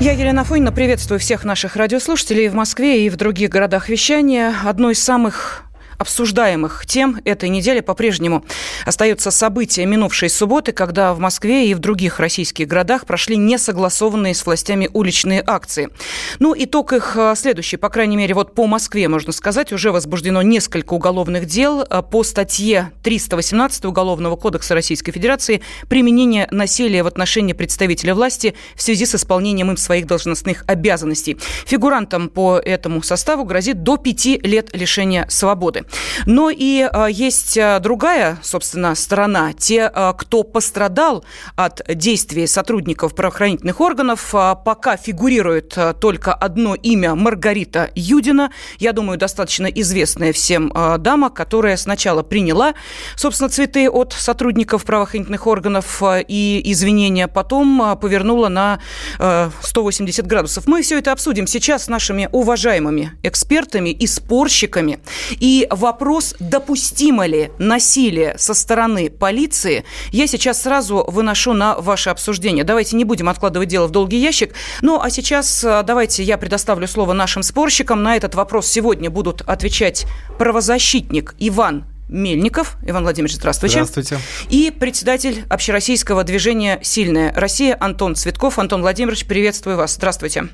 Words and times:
Я, 0.00 0.12
Елена 0.12 0.44
Фойна, 0.44 0.70
приветствую 0.70 1.18
всех 1.18 1.42
наших 1.42 1.74
радиослушателей 1.74 2.48
в 2.48 2.54
Москве 2.54 3.04
и 3.04 3.10
в 3.10 3.16
других 3.16 3.50
городах 3.50 3.88
вещания. 3.88 4.54
Одно 4.64 4.90
из 4.90 5.02
самых 5.02 5.64
обсуждаемых 5.98 6.86
тем 6.86 7.20
этой 7.24 7.48
недели 7.48 7.80
по-прежнему 7.80 8.44
остаются 8.86 9.30
события 9.30 9.84
минувшей 9.84 10.30
субботы, 10.30 10.72
когда 10.72 11.12
в 11.12 11.18
Москве 11.18 11.68
и 11.68 11.74
в 11.74 11.80
других 11.80 12.20
российских 12.20 12.68
городах 12.68 13.04
прошли 13.04 13.36
несогласованные 13.36 14.34
с 14.34 14.46
властями 14.46 14.88
уличные 14.92 15.42
акции. 15.44 15.90
Ну, 16.38 16.54
итог 16.56 16.92
их 16.92 17.16
а, 17.16 17.34
следующий. 17.34 17.76
По 17.76 17.88
крайней 17.88 18.16
мере, 18.16 18.34
вот 18.34 18.54
по 18.54 18.66
Москве, 18.66 19.08
можно 19.08 19.32
сказать, 19.32 19.72
уже 19.72 19.90
возбуждено 19.90 20.42
несколько 20.42 20.94
уголовных 20.94 21.46
дел 21.46 21.84
а, 21.88 22.02
по 22.02 22.22
статье 22.22 22.92
318 23.02 23.84
Уголовного 23.84 24.36
кодекса 24.36 24.74
Российской 24.74 25.12
Федерации 25.12 25.62
«Применение 25.88 26.46
насилия 26.50 27.02
в 27.02 27.06
отношении 27.06 27.52
представителя 27.52 28.14
власти 28.14 28.54
в 28.76 28.82
связи 28.82 29.04
с 29.04 29.16
исполнением 29.16 29.70
им 29.70 29.76
своих 29.76 30.06
должностных 30.06 30.64
обязанностей». 30.68 31.38
Фигурантам 31.66 32.28
по 32.28 32.58
этому 32.58 33.02
составу 33.02 33.44
грозит 33.44 33.82
до 33.82 33.96
пяти 33.96 34.38
лет 34.42 34.70
лишения 34.74 35.26
свободы. 35.28 35.84
Но 36.26 36.50
и 36.50 36.82
а, 36.82 37.06
есть 37.06 37.56
а, 37.58 37.78
другая, 37.80 38.38
собственно, 38.42 38.94
сторона. 38.94 39.52
Те, 39.52 39.90
а, 39.92 40.12
кто 40.12 40.42
пострадал 40.42 41.24
от 41.56 41.82
действий 41.88 42.46
сотрудников 42.46 43.14
правоохранительных 43.14 43.80
органов, 43.80 44.34
пока 44.64 44.96
фигурирует 44.96 45.76
только 46.00 46.34
одно 46.34 46.74
имя 46.74 47.14
Маргарита 47.14 47.90
Юдина. 47.94 48.50
Я 48.78 48.92
думаю, 48.92 49.18
достаточно 49.18 49.66
известная 49.66 50.32
всем 50.32 50.72
дама, 50.98 51.30
которая 51.30 51.76
сначала 51.76 52.22
приняла, 52.22 52.74
собственно, 53.16 53.48
цветы 53.48 53.88
от 53.88 54.12
сотрудников 54.12 54.84
правоохранительных 54.84 55.46
органов 55.46 56.02
и 56.28 56.60
извинения, 56.64 57.28
потом 57.28 57.98
повернула 58.00 58.48
на 58.48 58.80
180 59.18 60.26
градусов. 60.26 60.66
Мы 60.66 60.82
все 60.82 60.98
это 60.98 61.12
обсудим 61.12 61.46
сейчас 61.46 61.84
с 61.84 61.88
нашими 61.88 62.28
уважаемыми 62.32 63.12
экспертами 63.22 63.90
и 63.90 64.06
спорщиками. 64.06 65.00
И 65.30 65.66
вопрос, 65.78 66.34
допустимо 66.40 67.26
ли 67.26 67.50
насилие 67.58 68.36
со 68.38 68.54
стороны 68.54 69.10
полиции, 69.10 69.84
я 70.10 70.26
сейчас 70.26 70.62
сразу 70.62 71.04
выношу 71.08 71.54
на 71.54 71.76
ваше 71.76 72.10
обсуждение. 72.10 72.64
Давайте 72.64 72.96
не 72.96 73.04
будем 73.04 73.28
откладывать 73.28 73.68
дело 73.68 73.86
в 73.86 73.90
долгий 73.90 74.18
ящик. 74.18 74.54
Ну, 74.82 75.00
а 75.00 75.10
сейчас 75.10 75.64
а, 75.64 75.82
давайте 75.82 76.22
я 76.22 76.36
предоставлю 76.36 76.86
слово 76.86 77.12
нашим 77.12 77.42
спорщикам. 77.42 78.02
На 78.02 78.16
этот 78.16 78.34
вопрос 78.34 78.66
сегодня 78.66 79.10
будут 79.10 79.42
отвечать 79.42 80.06
правозащитник 80.38 81.34
Иван 81.38 81.84
Мельников. 82.08 82.76
Иван 82.86 83.02
Владимирович, 83.04 83.36
здравствуйте. 83.36 83.84
Здравствуйте. 83.84 84.18
И 84.48 84.70
председатель 84.70 85.44
общероссийского 85.48 86.24
движения 86.24 86.80
«Сильная 86.82 87.32
Россия» 87.34 87.76
Антон 87.78 88.14
Цветков. 88.14 88.58
Антон 88.58 88.80
Владимирович, 88.80 89.26
приветствую 89.26 89.76
вас. 89.76 89.94
Здравствуйте. 89.94 90.48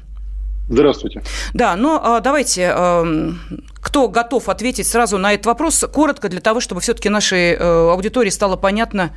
Здравствуйте. 0.69 1.23
Да, 1.53 1.77
ну 1.77 2.01
а 2.03 2.21
давайте, 2.21 2.63
эм, 2.63 3.41
кто 3.85 4.09
готов 4.09 4.49
ответить 4.49 4.87
сразу 4.87 5.19
на 5.19 5.35
этот 5.35 5.45
вопрос, 5.45 5.85
коротко, 5.93 6.31
для 6.31 6.41
того, 6.41 6.61
чтобы 6.61 6.81
все-таки 6.81 7.11
нашей 7.11 7.53
э, 7.53 7.57
аудитории 7.59 8.31
стало 8.31 8.57
понятно, 8.57 9.11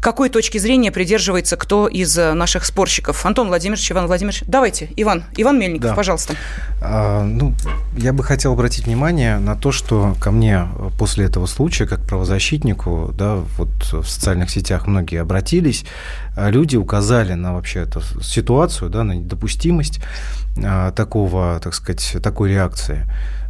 какой 0.00 0.28
точки 0.28 0.58
зрения 0.58 0.92
придерживается 0.92 1.56
кто 1.56 1.88
из 1.88 2.16
э, 2.16 2.32
наших 2.32 2.64
спорщиков. 2.64 3.26
Антон 3.26 3.48
Владимирович, 3.48 3.90
Иван 3.90 4.06
Владимирович, 4.06 4.44
давайте, 4.46 4.90
Иван, 4.96 5.24
Иван 5.36 5.58
Мельников, 5.58 5.90
да. 5.90 5.94
пожалуйста. 5.94 6.34
А, 6.80 7.24
ну, 7.24 7.52
я 7.96 8.12
бы 8.12 8.22
хотел 8.22 8.52
обратить 8.52 8.86
внимание 8.86 9.38
на 9.38 9.56
то, 9.56 9.72
что 9.72 10.14
ко 10.20 10.30
мне 10.30 10.68
после 10.96 11.26
этого 11.26 11.46
случая, 11.46 11.86
как 11.86 12.00
правозащитнику, 12.06 13.12
да, 13.12 13.42
вот 13.58 13.92
в 13.92 14.06
социальных 14.06 14.50
сетях 14.50 14.86
многие 14.86 15.20
обратились, 15.20 15.84
а 16.36 16.48
люди 16.48 16.76
указали 16.76 17.32
на 17.32 17.54
вообще 17.54 17.80
эту 17.80 18.00
ситуацию, 18.22 18.88
да, 18.88 19.02
на 19.02 19.14
недопустимость 19.14 19.98
а, 20.64 20.92
такого, 20.92 21.58
так 21.60 21.74
сказать, 21.74 22.18
такой 22.22 22.50
реакции 22.50 23.04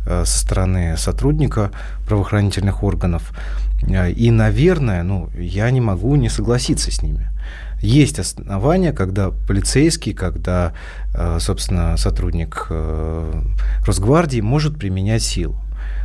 со 0.07 0.39
стороны 0.39 0.97
сотрудника 0.97 1.71
правоохранительных 2.07 2.83
органов. 2.83 3.33
И, 3.89 4.31
наверное, 4.31 5.03
ну, 5.03 5.31
я 5.37 5.71
не 5.71 5.81
могу 5.81 6.17
не 6.17 6.29
согласиться 6.29 6.91
с 6.91 7.03
ними. 7.03 7.29
Есть 7.83 8.19
основания, 8.19 8.93
когда 8.93 9.31
полицейский, 9.31 10.15
когда, 10.15 10.73
собственно, 11.39 11.97
сотрудник 11.97 12.69
Росгвардии 13.87 14.41
может 14.41 14.79
применять 14.79 15.23
силу. 15.23 15.61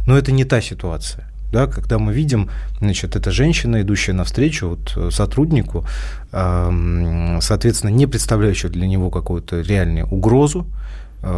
Но 0.06 0.18
это 0.18 0.32
не 0.32 0.44
та 0.44 0.62
ситуация 0.62 1.32
да, 1.52 1.68
когда 1.68 2.00
мы 2.00 2.14
видим, 2.14 2.50
значит, 2.80 3.16
эта 3.16 3.32
женщина, 3.32 3.82
идущая 3.82 4.16
навстречу 4.16 4.70
вот, 4.70 4.94
э, 4.96 5.12
сотруднику, 5.12 5.86
э, 6.32 7.38
соответственно, 7.42 7.92
не 7.92 8.08
представляющая 8.08 8.70
для 8.70 8.88
него 8.88 9.10
какую-то 9.10 9.62
реальную 9.62 10.08
угрозу, 10.08 10.66
э, 10.66 10.66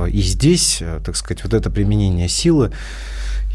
и 0.09 0.21
здесь, 0.21 0.79
э, 0.81 0.99
так 1.03 1.15
сказать, 1.15 1.43
вот 1.43 1.53
это 1.53 1.69
применение 1.69 2.27
силы 2.27 2.71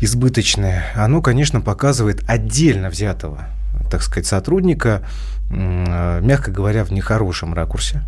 избыточное, 0.00 0.84
оно, 0.94 1.22
конечно, 1.22 1.60
показывает 1.60 2.22
отдельно 2.28 2.90
взятого, 2.90 3.46
так 3.90 4.02
сказать, 4.02 4.26
сотрудника, 4.26 5.02
э, 5.50 6.20
мягко 6.22 6.50
говоря, 6.50 6.84
в 6.84 6.90
нехорошем 6.92 7.54
ракурсе. 7.54 8.02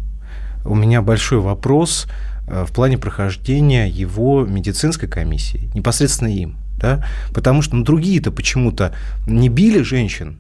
У 0.65 0.75
меня 0.75 1.03
большой 1.03 1.41
вопрос 1.41 2.07
э, 2.47 2.65
в 2.69 2.73
плане 2.73 2.99
прохождения 2.99 3.89
его 3.89 4.45
медицинской 4.45 5.09
комиссии, 5.09 5.71
непосредственно 5.75 6.29
им 6.29 6.57
да, 6.81 7.05
потому 7.33 7.63
что 7.63 7.77
ну, 7.77 7.85
другие-то 7.85 8.33
почему-то 8.33 8.95
не 9.27 9.49
били 9.49 9.83
женщин 9.83 10.39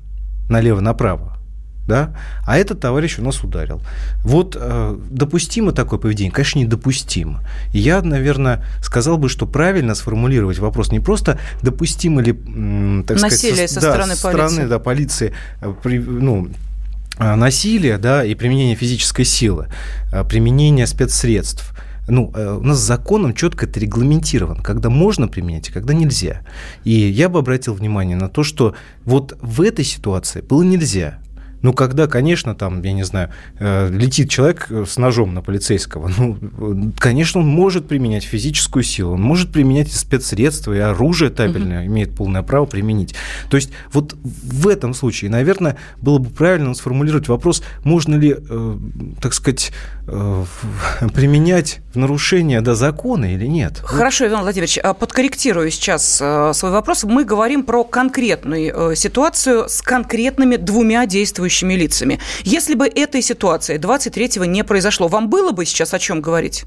налево-направо, 0.49 1.37
да, 1.87 2.15
а 2.47 2.57
этот 2.57 2.81
товарищ 2.81 3.19
у 3.19 3.23
нас 3.23 3.43
ударил. 3.43 3.81
Вот 4.23 4.57
э, 4.59 4.99
допустимо 5.11 5.73
такое 5.73 5.99
поведение? 5.99 6.33
Конечно, 6.33 6.61
недопустимо. 6.61 7.43
И 7.73 7.79
я, 7.79 8.01
наверное, 8.03 8.65
сказал 8.83 9.19
бы, 9.19 9.29
что 9.29 9.47
правильно 9.47 9.95
сформулировать 9.95 10.59
вопрос 10.59 10.93
не 10.93 11.01
просто 11.01 11.39
допустимо 11.63 12.21
ли, 12.21 12.33
э, 12.33 13.03
так 13.07 13.21
Насилие 13.21 13.69
сказать, 13.69 13.71
со, 13.71 13.75
со 13.75 13.81
да, 13.81 13.93
стороны, 13.93 14.15
стороны 14.15 14.69
да, 14.69 14.79
полиции, 14.79 15.33
э, 15.61 15.75
при, 15.83 15.99
ну, 15.99 16.51
э, 17.19 17.35
насилие 17.35 17.99
да, 17.99 18.25
и 18.25 18.35
применение 18.35 18.77
физической 18.77 19.25
силы, 19.25 19.67
э, 20.13 20.25
применение 20.25 20.87
спецсредств– 20.87 21.75
ну, 22.09 22.33
у 22.35 22.65
нас 22.65 22.79
законом 22.79 23.35
четко 23.35 23.67
это 23.67 23.79
регламентировано, 23.79 24.65
когда 24.65 24.91
можно 24.91 25.29
применять, 25.29 25.69
а 25.71 25.73
когда 25.73 25.95
нельзя. 25.95 26.41
И 26.83 26.91
я 26.91 27.29
бы 27.29 27.39
обратил 27.39 27.75
внимание 27.75 28.17
на 28.17 28.29
то, 28.29 28.43
что 28.43 28.75
вот 29.05 29.39
в 29.41 29.63
этой 29.63 29.85
ситуации 29.85 30.41
было 30.41 30.65
нельзя. 30.65 31.21
Ну, 31.63 31.75
когда, 31.75 32.07
конечно, 32.07 32.55
там, 32.55 32.83
я 32.83 32.93
не 32.93 33.03
знаю, 33.03 33.31
э, 33.59 33.91
летит 33.91 34.31
человек 34.31 34.67
э, 34.71 34.85
с 34.89 34.97
ножом 34.97 35.35
на 35.35 35.43
полицейского, 35.43 36.11
ну, 36.19 36.93
конечно, 36.99 37.41
он 37.41 37.47
может 37.47 37.87
применять 37.87 38.25
физическую 38.25 38.83
силу, 38.83 39.15
он 39.15 39.23
может 39.23 39.53
применять 39.53 39.89
и 39.89 39.93
спецсредства, 39.93 40.73
и 40.73 40.79
оружие 40.79 41.31
табельное, 41.31 41.81
угу. 41.81 41.89
имеет 41.89 42.15
полное 42.15 42.43
право 42.43 42.65
применить. 42.65 43.15
То 43.51 43.57
есть 43.57 43.73
вот 43.93 44.15
в 44.23 44.69
этом 44.69 44.95
случае, 44.95 45.31
наверное, 45.31 45.77
было 46.01 46.19
бы 46.19 46.31
правильно 46.31 46.73
сформулировать 46.75 47.29
вопрос, 47.29 47.63
можно 47.85 48.15
ли, 48.15 48.37
э, 48.39 48.77
так 49.21 49.35
сказать, 49.35 49.73
э, 50.07 50.45
применять 51.15 51.81
в 51.93 51.97
нарушение 51.97 52.63
да, 52.63 52.75
закона 52.75 53.35
или 53.35 53.47
нет. 53.47 53.81
Хорошо, 53.83 54.27
Иван 54.27 54.43
Владимирович, 54.43 54.79
а 54.79 54.95
подкорректирую 54.95 55.71
сейчас 55.71 56.17
свой 56.17 56.71
вопрос. 56.71 57.05
Мы 57.05 57.25
говорим 57.25 57.65
про 57.65 57.85
конкретную 57.85 58.95
ситуацию 58.95 59.69
с 59.69 59.83
конкретными 59.83 60.57
двумя 60.57 61.07
действующими 61.07 61.50
действующими 61.51 61.75
лицами. 61.75 62.19
Если 62.45 62.75
бы 62.75 62.87
этой 62.87 63.23
ситуации 63.23 63.79
23-го 63.79 64.45
не 64.45 64.65
произошло, 64.65 65.09
вам 65.09 65.29
было 65.29 65.53
бы 65.53 65.67
сейчас 65.67 65.95
о 65.95 65.99
чем 65.99 66.21
говорить? 66.21 66.65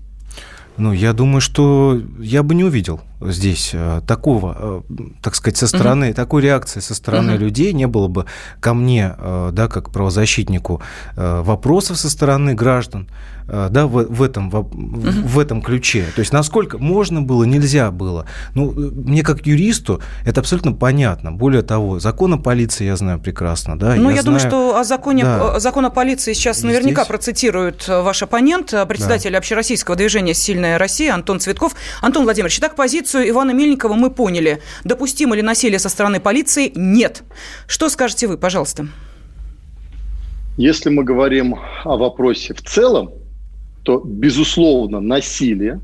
Ну, 0.77 0.91
я 0.91 1.13
думаю, 1.13 1.39
что 1.39 2.01
я 2.19 2.41
бы 2.41 2.55
не 2.55 2.63
увидел 2.63 2.99
здесь 3.21 3.71
э, 3.73 4.01
такого, 4.07 4.83
э, 4.89 5.03
так 5.21 5.35
сказать, 5.35 5.57
со 5.57 5.67
стороны, 5.67 6.07
угу. 6.07 6.15
такой 6.15 6.41
реакции 6.41 6.81
со 6.81 6.95
стороны 6.95 7.33
угу. 7.33 7.43
людей, 7.43 7.73
не 7.73 7.85
было 7.85 8.07
бы 8.07 8.25
ко 8.59 8.73
мне, 8.73 9.13
э, 9.15 9.51
да, 9.53 9.67
как 9.67 9.91
правозащитнику, 9.91 10.81
вопросов 11.15 11.97
со 11.97 12.09
стороны 12.09 12.55
граждан. 12.55 13.07
Да, 13.69 13.87
в, 13.87 14.03
в, 14.03 14.23
этом, 14.23 14.49
в, 14.49 14.67
в 14.71 15.39
этом 15.39 15.61
ключе. 15.61 16.05
То 16.15 16.19
есть 16.19 16.33
насколько 16.33 16.77
можно 16.77 17.21
было, 17.21 17.43
нельзя 17.43 17.91
было. 17.91 18.25
Ну, 18.55 18.71
мне 18.71 19.21
как 19.23 19.45
юристу 19.45 20.01
это 20.25 20.41
абсолютно 20.41 20.73
понятно. 20.73 21.31
Более 21.31 21.61
того, 21.61 21.99
закон 21.99 22.33
о 22.33 22.37
полиции 22.37 22.85
я 22.85 22.95
знаю 22.95 23.19
прекрасно. 23.19 23.77
Да, 23.77 23.95
ну, 23.95 24.09
я, 24.09 24.15
я 24.15 24.21
знаю... 24.21 24.39
думаю, 24.39 24.39
что 24.39 24.77
о 24.77 24.83
законе, 24.83 25.23
да. 25.23 25.59
закон 25.59 25.85
о 25.85 25.89
полиции 25.89 26.33
сейчас 26.33 26.57
Здесь... 26.57 26.71
наверняка 26.71 27.05
процитирует 27.05 27.87
ваш 27.87 28.23
оппонент, 28.23 28.73
председатель 28.87 29.31
да. 29.31 29.37
общероссийского 29.37 29.95
движения 29.95 30.33
«Сильная 30.33 30.77
Россия» 30.77 31.13
Антон 31.13 31.39
Цветков. 31.39 31.75
Антон 32.01 32.23
Владимирович, 32.23 32.59
так 32.59 32.75
позицию 32.75 33.29
Ивана 33.29 33.51
Мельникова 33.51 33.93
мы 33.93 34.09
поняли. 34.09 34.61
Допустимо 34.83 35.35
ли 35.35 35.41
насилие 35.41 35.79
со 35.79 35.89
стороны 35.89 36.19
полиции? 36.19 36.71
Нет. 36.75 37.23
Что 37.67 37.89
скажете 37.89 38.27
вы, 38.27 38.37
пожалуйста? 38.37 38.87
Если 40.57 40.89
мы 40.89 41.03
говорим 41.03 41.55
о 41.83 41.97
вопросе 41.97 42.53
в 42.53 42.61
целом, 42.61 43.11
то, 43.83 44.01
безусловно, 44.03 44.99
насилие 44.99 45.79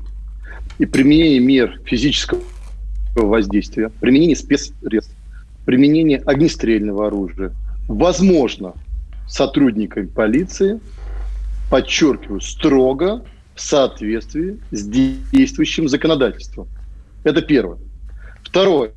и 0.78 0.86
применение 0.86 1.40
мер 1.40 1.80
физического 1.84 2.40
воздействия, 3.14 3.90
применение 4.00 4.36
спецсредств, 4.36 5.14
применение 5.66 6.18
огнестрельного 6.18 7.08
оружия 7.08 7.52
возможно 7.86 8.72
сотрудниками 9.28 10.06
полиции, 10.06 10.80
подчеркиваю, 11.70 12.40
строго 12.40 13.22
в 13.54 13.60
соответствии 13.60 14.58
с 14.70 14.86
действующим 14.86 15.88
законодательством. 15.88 16.68
Это 17.22 17.42
первое. 17.42 17.78
Второе. 18.42 18.92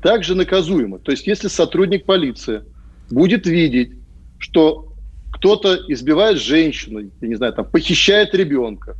также 0.00 0.34
наказуемо. 0.34 0.98
То 0.98 1.12
есть, 1.12 1.26
если 1.26 1.48
сотрудник 1.48 2.06
полиции 2.06 2.62
будет 3.10 3.46
видеть, 3.46 3.92
что 4.38 4.92
кто-то 5.32 5.78
избивает 5.88 6.38
женщину, 6.38 7.10
я 7.20 7.28
не 7.28 7.34
знаю, 7.34 7.52
там, 7.52 7.64
похищает 7.64 8.34
ребенка, 8.34 8.96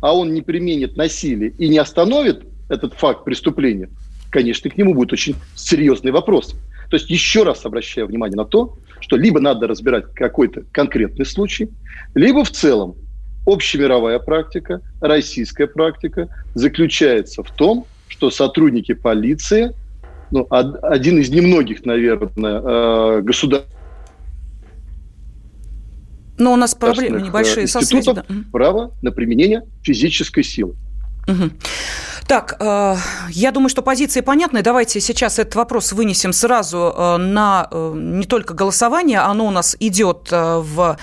а 0.00 0.14
он 0.14 0.32
не 0.32 0.42
применит 0.42 0.96
насилие 0.96 1.50
и 1.58 1.68
не 1.68 1.78
остановит 1.78 2.44
этот 2.68 2.94
факт 2.94 3.24
преступления, 3.24 3.88
конечно, 4.30 4.70
к 4.70 4.76
нему 4.76 4.94
будет 4.94 5.12
очень 5.12 5.36
серьезный 5.54 6.10
вопрос. 6.10 6.54
То 6.90 6.96
есть 6.96 7.08
еще 7.08 7.42
раз 7.42 7.64
обращаю 7.64 8.06
внимание 8.06 8.36
на 8.36 8.44
то, 8.44 8.76
что 9.00 9.16
либо 9.16 9.40
надо 9.40 9.66
разбирать 9.66 10.12
какой-то 10.14 10.64
конкретный 10.72 11.24
случай, 11.24 11.68
либо 12.14 12.44
в 12.44 12.50
целом 12.50 12.96
общемировая 13.46 14.18
практика, 14.18 14.80
российская 15.00 15.66
практика 15.66 16.28
заключается 16.54 17.42
в 17.42 17.50
том, 17.50 17.86
что 18.08 18.30
сотрудники 18.30 18.92
полиции, 18.92 19.72
ну, 20.32 20.46
один 20.50 21.18
из 21.18 21.30
немногих, 21.30 21.84
наверное, 21.84 22.60
э, 22.60 23.20
государств, 23.22 23.68
но 26.38 26.54
у 26.54 26.56
нас 26.56 26.74
проблемы 26.74 27.20
небольшие 27.20 27.66
со 27.66 27.82
связью. 27.82 28.14
Да. 28.14 28.24
Право 28.50 28.92
на 29.02 29.12
применение 29.12 29.62
физической 29.82 30.42
силы. 30.42 30.74
Угу. 31.28 31.50
Так, 32.26 32.56
э, 32.60 32.96
я 33.30 33.50
думаю, 33.50 33.68
что 33.68 33.82
позиции 33.82 34.20
понятны. 34.20 34.62
Давайте 34.62 35.00
сейчас 35.00 35.38
этот 35.38 35.54
вопрос 35.54 35.92
вынесем 35.92 36.32
сразу 36.32 36.94
э, 36.96 37.16
на 37.16 37.68
э, 37.70 37.92
не 37.94 38.24
только 38.24 38.54
голосование, 38.54 39.20
оно 39.20 39.46
у 39.46 39.50
нас 39.50 39.76
идет 39.80 40.28
в, 40.30 40.98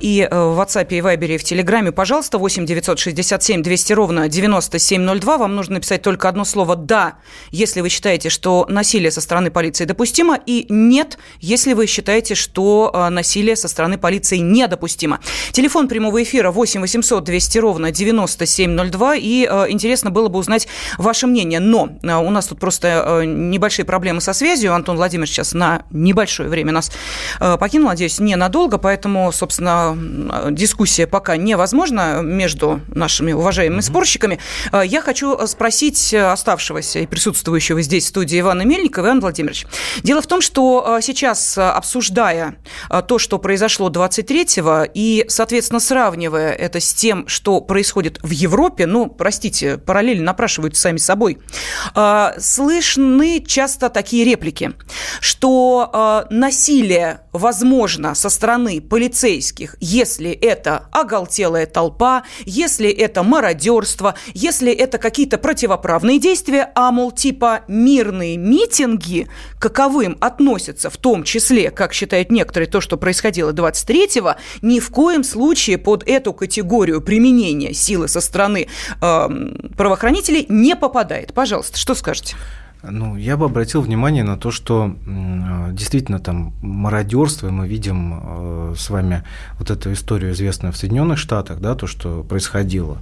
и 0.00 0.28
в 0.30 0.60
WhatsApp, 0.60 0.88
и 0.90 1.00
Viber, 1.00 1.34
и 1.34 1.38
в 1.38 1.44
Телеграме. 1.44 1.92
Пожалуйста, 1.92 2.38
8 2.38 2.66
967 2.66 3.62
200 3.62 3.92
ровно 3.92 4.28
9702. 4.28 5.38
Вам 5.38 5.56
нужно 5.56 5.74
написать 5.74 6.02
только 6.02 6.28
одно 6.28 6.44
слово 6.44 6.76
«да», 6.76 7.14
если 7.50 7.80
вы 7.80 7.88
считаете, 7.88 8.28
что 8.28 8.66
насилие 8.68 9.10
со 9.10 9.20
стороны 9.20 9.50
полиции 9.50 9.84
допустимо, 9.84 10.38
и 10.46 10.66
«нет», 10.68 11.18
если 11.40 11.72
вы 11.72 11.86
считаете, 11.86 12.34
что 12.34 13.08
насилие 13.10 13.56
со 13.56 13.68
стороны 13.68 13.98
полиции 13.98 14.38
недопустимо. 14.38 15.20
Телефон 15.52 15.88
прямого 15.88 16.22
эфира 16.22 16.50
8 16.50 16.80
800 16.80 17.24
200 17.24 17.58
ровно 17.58 17.90
9702. 17.90 19.16
И 19.16 19.42
интересно 19.68 20.10
было 20.10 20.28
бы 20.28 20.38
узнать 20.44 20.68
ваше 20.98 21.26
мнение. 21.26 21.60
Но 21.60 21.88
э, 22.02 22.16
у 22.16 22.30
нас 22.30 22.46
тут 22.46 22.60
просто 22.60 23.04
э, 23.04 23.24
небольшие 23.24 23.84
проблемы 23.84 24.20
со 24.20 24.32
связью. 24.32 24.74
Антон 24.74 24.96
Владимирович 24.96 25.32
сейчас 25.32 25.54
на 25.54 25.82
небольшое 25.90 26.48
время 26.48 26.72
нас 26.72 26.92
э, 27.40 27.56
покинул, 27.58 27.88
надеюсь, 27.88 28.20
ненадолго, 28.20 28.78
поэтому, 28.78 29.32
собственно, 29.32 29.96
дискуссия 30.50 31.06
пока 31.06 31.36
невозможна 31.36 32.20
между 32.22 32.80
нашими 32.88 33.32
уважаемыми 33.32 33.80
mm-hmm. 33.80 33.82
спорщиками. 33.82 34.38
Я 34.84 35.00
хочу 35.00 35.46
спросить 35.46 36.14
оставшегося 36.14 37.00
и 37.00 37.06
присутствующего 37.06 37.82
здесь 37.82 38.04
в 38.04 38.08
студии 38.08 38.38
Ивана 38.40 38.62
Мельникова. 38.62 39.06
Иван 39.06 39.20
Владимирович, 39.20 39.66
дело 40.02 40.20
в 40.22 40.26
том, 40.26 40.40
что 40.40 40.98
сейчас, 41.00 41.56
обсуждая 41.58 42.56
то, 43.08 43.18
что 43.18 43.38
произошло 43.38 43.90
23-го, 43.90 44.90
и, 44.94 45.24
соответственно, 45.28 45.80
сравнивая 45.80 46.52
это 46.52 46.80
с 46.80 46.92
тем, 46.94 47.26
что 47.28 47.60
происходит 47.60 48.18
в 48.22 48.30
Европе, 48.30 48.86
ну, 48.86 49.06
простите, 49.06 49.78
параллельно 49.78 50.33
напрашиваются 50.34 50.82
сами 50.82 50.98
собой. 50.98 51.38
А, 51.94 52.34
слышны 52.38 53.40
часто 53.40 53.88
такие 53.88 54.24
реплики, 54.24 54.72
что 55.20 55.88
а, 55.92 56.26
насилие 56.28 57.20
возможно 57.34 58.14
со 58.14 58.30
стороны 58.30 58.80
полицейских, 58.80 59.76
если 59.80 60.30
это 60.30 60.88
оголтелая 60.92 61.66
толпа, 61.66 62.22
если 62.46 62.88
это 62.88 63.22
мародерство, 63.22 64.14
если 64.32 64.72
это 64.72 64.98
какие-то 64.98 65.36
противоправные 65.36 66.18
действия, 66.20 66.70
а, 66.76 66.92
мол, 66.92 67.10
типа 67.10 67.62
мирные 67.66 68.36
митинги, 68.38 69.28
каковым 69.58 70.16
относятся 70.20 70.88
в 70.88 70.96
том 70.96 71.24
числе, 71.24 71.70
как 71.70 71.92
считают 71.92 72.30
некоторые, 72.30 72.68
то, 72.68 72.80
что 72.80 72.96
происходило 72.96 73.52
23-го, 73.52 74.36
ни 74.62 74.78
в 74.78 74.90
коем 74.90 75.24
случае 75.24 75.76
под 75.76 76.04
эту 76.06 76.32
категорию 76.32 77.00
применения 77.00 77.74
силы 77.74 78.06
со 78.06 78.20
стороны 78.20 78.68
э, 79.00 79.28
правоохранителей 79.76 80.46
не 80.48 80.76
попадает. 80.76 81.34
Пожалуйста, 81.34 81.78
что 81.78 81.94
скажете? 81.96 82.36
Ну, 82.90 83.16
я 83.16 83.36
бы 83.36 83.46
обратил 83.46 83.80
внимание 83.80 84.24
на 84.24 84.36
то, 84.36 84.50
что 84.50 84.94
действительно 85.72 86.18
там 86.18 86.52
мародерство, 86.62 87.50
мы 87.50 87.66
видим 87.66 88.20
э, 88.22 88.74
с 88.76 88.90
вами 88.90 89.22
вот 89.58 89.70
эту 89.70 89.92
историю, 89.92 90.32
известную 90.32 90.72
в 90.72 90.76
Соединенных 90.76 91.18
Штатах, 91.18 91.60
да, 91.60 91.74
то, 91.74 91.86
что 91.86 92.22
происходило. 92.22 92.98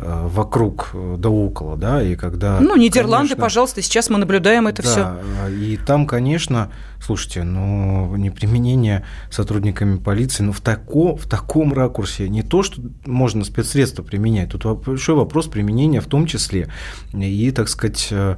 Э, 0.00 0.28
вокруг 0.28 0.90
э, 0.94 1.16
да 1.18 1.28
около, 1.28 1.76
да, 1.76 2.00
и 2.00 2.14
когда... 2.14 2.60
Ну, 2.60 2.76
Нидерланды, 2.76 3.30
конечно, 3.30 3.42
пожалуйста, 3.42 3.82
сейчас 3.82 4.10
мы 4.10 4.18
наблюдаем 4.18 4.68
это 4.68 4.80
да, 4.84 4.88
все. 4.88 5.52
И 5.56 5.76
там, 5.76 6.06
конечно, 6.06 6.70
слушайте, 7.00 7.42
ну, 7.42 8.14
не 8.14 8.30
применение 8.30 9.04
сотрудниками 9.28 9.98
полиции, 9.98 10.44
но 10.44 10.52
в, 10.52 10.60
тако, 10.60 11.16
в 11.16 11.26
таком 11.26 11.72
ракурсе 11.72 12.28
не 12.28 12.42
то, 12.42 12.62
что 12.62 12.80
можно 13.06 13.42
спецсредства 13.42 14.04
применять, 14.04 14.50
тут 14.50 14.64
большой 14.86 15.16
вопрос 15.16 15.48
применения 15.48 16.00
в 16.00 16.06
том 16.06 16.26
числе 16.26 16.68
и, 17.12 17.50
так 17.50 17.68
сказать, 17.68 18.06
э, 18.12 18.36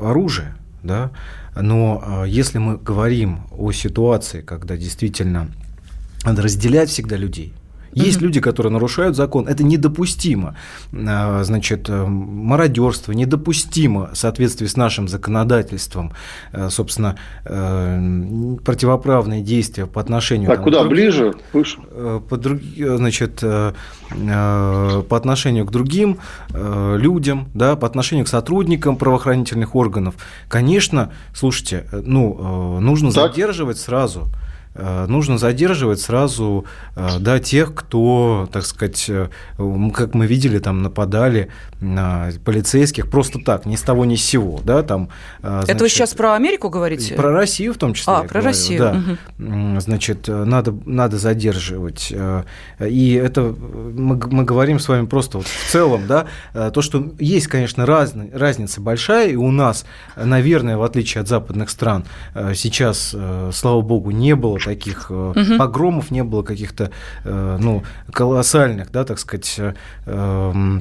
оружия, 0.00 0.56
да, 0.82 1.10
но 1.54 2.24
если 2.26 2.56
мы 2.56 2.78
говорим 2.78 3.42
о 3.56 3.70
ситуации, 3.72 4.40
когда 4.40 4.78
действительно 4.78 5.50
надо 6.24 6.40
разделять 6.40 6.88
всегда 6.88 7.16
людей, 7.16 7.52
есть 7.94 8.20
люди, 8.20 8.40
которые 8.40 8.72
нарушают 8.72 9.16
закон, 9.16 9.46
это 9.46 9.62
недопустимо. 9.64 10.56
А, 10.92 11.42
значит, 11.44 11.88
э, 11.88 12.04
мародерство 12.06 13.12
недопустимо 13.12 14.10
в 14.12 14.16
соответствии 14.16 14.66
с 14.66 14.76
нашим 14.76 15.08
законодательством. 15.08 16.12
Э, 16.52 16.68
собственно, 16.70 17.16
э, 17.44 18.56
противоправные 18.64 19.42
действия 19.42 19.86
по 19.86 20.00
отношению... 20.00 20.50
Там, 20.50 20.62
куда? 20.62 20.80
Другим, 20.80 20.94
Ближе? 20.96 21.34
Выше? 21.52 21.78
По, 22.28 22.38
значит, 22.96 23.40
по 23.40 25.16
отношению 25.16 25.66
к 25.66 25.70
другим 25.70 26.18
людям, 26.52 27.48
да, 27.54 27.76
по 27.76 27.86
отношению 27.86 28.24
к 28.24 28.28
сотрудникам 28.28 28.96
правоохранительных 28.96 29.74
органов. 29.74 30.14
Конечно, 30.48 31.12
слушайте, 31.34 31.86
ну, 31.92 32.80
нужно 32.80 33.12
так. 33.12 33.34
задерживать 33.34 33.78
сразу 33.78 34.28
нужно 34.74 35.38
задерживать 35.38 36.00
сразу 36.00 36.64
э, 36.96 37.18
да, 37.20 37.38
тех, 37.38 37.74
кто, 37.74 38.48
так 38.52 38.66
сказать, 38.66 39.06
э, 39.08 39.28
как 39.94 40.14
мы 40.14 40.26
видели, 40.26 40.58
там 40.58 40.82
нападали 40.82 41.48
на 41.80 42.30
полицейских 42.44 43.08
просто 43.08 43.38
так, 43.38 43.66
ни 43.66 43.76
с 43.76 43.82
того, 43.82 44.04
ни 44.04 44.16
с 44.16 44.24
сего. 44.24 44.60
Да, 44.64 44.82
там, 44.82 45.10
значит, 45.40 45.70
Это 45.70 45.84
вы 45.84 45.88
сейчас 45.88 46.14
про 46.14 46.34
Америку 46.34 46.70
говорите? 46.70 47.14
Про 47.14 47.32
Россию 47.32 47.74
в 47.74 47.78
том 47.78 47.94
числе. 47.94 48.14
А, 48.14 48.22
про 48.22 48.28
говорю, 48.28 48.46
Россию. 48.46 48.78
Да. 48.78 49.02
Угу. 49.38 49.80
Значит, 49.80 50.28
надо, 50.28 50.74
надо 50.86 51.18
задерживать. 51.18 52.12
И 52.80 53.12
это 53.12 53.42
мы, 53.42 54.20
мы 54.30 54.44
говорим 54.44 54.78
с 54.78 54.88
вами 54.88 55.06
просто 55.06 55.38
вот 55.38 55.46
в 55.46 55.70
целом, 55.70 56.06
да, 56.06 56.26
то, 56.70 56.82
что 56.82 57.12
есть, 57.18 57.46
конечно, 57.46 57.86
раз, 57.86 58.14
разница 58.32 58.80
большая, 58.80 59.28
и 59.28 59.36
у 59.36 59.50
нас, 59.50 59.84
наверное, 60.16 60.76
в 60.76 60.82
отличие 60.82 61.20
от 61.20 61.28
западных 61.28 61.70
стран, 61.70 62.04
сейчас, 62.54 63.14
слава 63.52 63.80
богу, 63.82 64.10
не 64.10 64.34
было 64.34 64.58
таких 64.64 65.10
угу. 65.10 65.58
погромов, 65.58 66.10
не 66.10 66.24
было 66.24 66.42
каких-то, 66.42 66.90
э, 67.24 67.58
ну, 67.60 67.82
колоссальных, 68.12 68.90
да, 68.90 69.04
так 69.04 69.18
сказать, 69.18 69.60
э, 70.06 70.80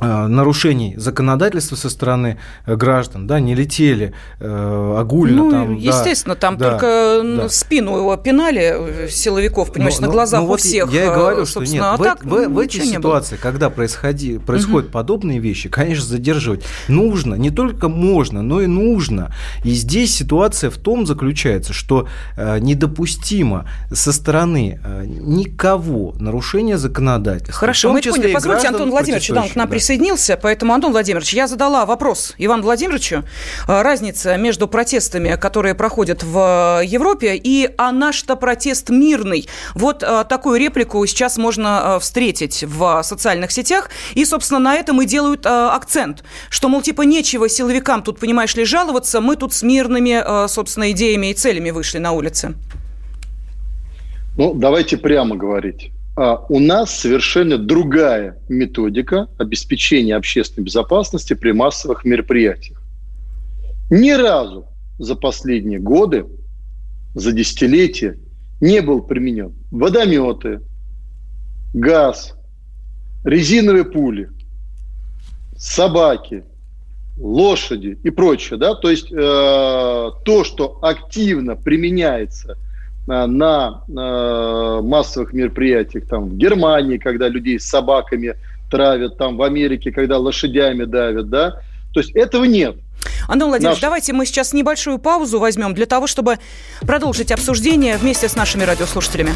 нарушений 0.00 0.94
законодательства 0.96 1.76
со 1.76 1.88
стороны 1.88 2.38
э, 2.66 2.76
граждан, 2.76 3.26
да, 3.26 3.40
не 3.40 3.54
летели 3.54 4.12
э, 4.40 4.96
огульно. 4.98 5.44
Ну, 5.44 5.50
там, 5.50 5.74
естественно, 5.76 6.34
да, 6.34 6.40
там 6.40 6.56
да, 6.58 6.70
только 6.70 7.22
да. 7.24 7.48
спину 7.48 7.96
его 7.96 8.16
пинали 8.16 9.08
силовиков, 9.08 9.72
понимаешь, 9.72 9.98
но, 9.98 10.06
на 10.06 10.12
глазах 10.12 10.40
но 10.40 10.46
у 10.46 10.48
вот 10.48 10.60
всех. 10.60 10.92
Я 10.92 11.06
и 11.06 11.08
говорю, 11.08 11.46
что 11.46 11.60
нет, 11.60 11.82
а 11.82 11.96
в, 11.96 12.02
так, 12.02 12.24
в, 12.24 12.28
в, 12.28 12.48
в 12.48 12.58
эти 12.58 12.78
ситуации, 12.82 13.36
когда 13.40 13.70
происходи, 13.70 14.38
происходят 14.38 14.86
угу. 14.86 14.92
подобные 14.92 15.38
вещи, 15.38 15.68
конечно, 15.68 16.04
задерживать 16.04 16.64
нужно, 16.88 17.34
не 17.34 17.50
только 17.50 17.88
можно, 17.88 18.42
но 18.42 18.60
и 18.60 18.66
нужно. 18.66 19.34
И 19.64 19.70
здесь 19.70 20.14
ситуация 20.14 20.70
в 20.70 20.76
том 20.76 21.06
заключается, 21.06 21.72
что 21.72 22.06
э, 22.36 22.58
недопустимо 22.58 23.66
со 23.92 24.12
стороны 24.12 24.80
э, 24.84 25.04
никого 25.06 26.14
нарушения 26.18 26.78
законодательства. 26.78 27.54
Хорошо, 27.54 27.92
мы 27.92 28.02
поняли. 28.02 28.34
Позвольте, 28.34 28.68
Антон 28.68 28.90
Владимирович, 28.90 29.28
да, 29.28 29.42
к 29.48 29.56
нам 29.56 29.66
да 29.66 29.70
присоединился, 29.86 30.36
поэтому, 30.36 30.74
Антон 30.74 30.90
Владимирович, 30.90 31.32
я 31.32 31.46
задала 31.46 31.86
вопрос 31.86 32.34
Ивану 32.38 32.64
Владимировичу. 32.64 33.22
Э, 33.68 33.82
разница 33.82 34.36
между 34.36 34.66
протестами, 34.66 35.36
которые 35.40 35.76
проходят 35.76 36.24
в 36.24 36.80
Европе, 36.84 37.36
и 37.36 37.70
а 37.78 37.92
наш-то 37.92 38.34
протест 38.34 38.90
мирный. 38.90 39.48
Вот 39.74 40.02
э, 40.02 40.24
такую 40.28 40.58
реплику 40.58 41.06
сейчас 41.06 41.38
можно 41.38 41.68
э, 41.84 42.00
встретить 42.00 42.64
в 42.64 43.02
социальных 43.04 43.52
сетях. 43.52 43.90
И, 44.14 44.24
собственно, 44.24 44.58
на 44.58 44.74
этом 44.74 45.00
и 45.02 45.06
делают 45.06 45.46
акцент, 45.46 46.24
что, 46.50 46.68
мол, 46.68 46.82
типа, 46.82 47.02
нечего 47.02 47.48
силовикам 47.48 48.02
тут, 48.02 48.18
понимаешь 48.18 48.56
ли, 48.56 48.64
жаловаться, 48.64 49.20
мы 49.20 49.36
тут 49.36 49.52
с 49.52 49.62
мирными, 49.62 50.48
собственно, 50.48 50.90
идеями 50.90 51.30
и 51.30 51.34
целями 51.34 51.70
вышли 51.70 51.98
на 51.98 52.10
улицы. 52.10 52.54
Ну, 54.36 54.52
давайте 54.54 54.96
прямо 54.96 55.36
говорить. 55.36 55.92
А, 56.16 56.46
у 56.48 56.58
нас 56.58 56.98
совершенно 56.98 57.58
другая 57.58 58.38
методика 58.48 59.28
обеспечения 59.36 60.16
общественной 60.16 60.64
безопасности 60.64 61.34
при 61.34 61.52
массовых 61.52 62.06
мероприятиях. 62.06 62.82
Ни 63.90 64.12
разу 64.12 64.66
за 64.98 65.14
последние 65.14 65.78
годы, 65.78 66.26
за 67.14 67.32
десятилетия 67.32 68.18
не 68.62 68.80
был 68.80 69.02
применен 69.02 69.54
водометы, 69.70 70.62
газ, 71.74 72.34
резиновые 73.22 73.84
пули, 73.84 74.30
собаки, 75.58 76.44
лошади 77.18 77.98
и 78.02 78.08
прочее. 78.08 78.58
Да? 78.58 78.74
То 78.74 78.90
есть 78.90 79.12
э, 79.12 79.14
то, 79.14 80.44
что 80.44 80.78
активно 80.80 81.56
применяется– 81.56 82.56
на 83.06 83.84
э, 83.88 84.80
массовых 84.82 85.32
мероприятиях, 85.32 86.08
там 86.08 86.28
в 86.28 86.36
Германии, 86.36 86.98
когда 86.98 87.28
людей 87.28 87.60
с 87.60 87.68
собаками 87.68 88.34
травят, 88.70 89.16
там 89.16 89.36
в 89.36 89.42
Америке, 89.42 89.92
когда 89.92 90.18
лошадями 90.18 90.84
давят, 90.84 91.28
да, 91.28 91.60
то 91.92 92.00
есть 92.00 92.10
этого 92.16 92.44
нет. 92.44 92.76
Антон 93.28 93.50
Владимирович, 93.50 93.76
Наш... 93.76 93.82
давайте 93.82 94.12
мы 94.12 94.26
сейчас 94.26 94.52
небольшую 94.52 94.98
паузу 94.98 95.38
возьмем 95.38 95.74
для 95.74 95.86
того, 95.86 96.06
чтобы 96.06 96.38
продолжить 96.80 97.30
обсуждение 97.30 97.96
вместе 97.96 98.28
с 98.28 98.36
нашими 98.36 98.64
радиослушателями. 98.64 99.30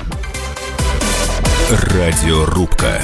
Радиорубка. 1.70 3.00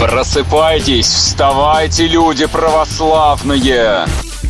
Просыпайтесь, 0.00 1.06
вставайте, 1.06 2.06
люди 2.06 2.46
православные! 2.46 4.06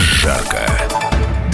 жарко. 0.00 0.85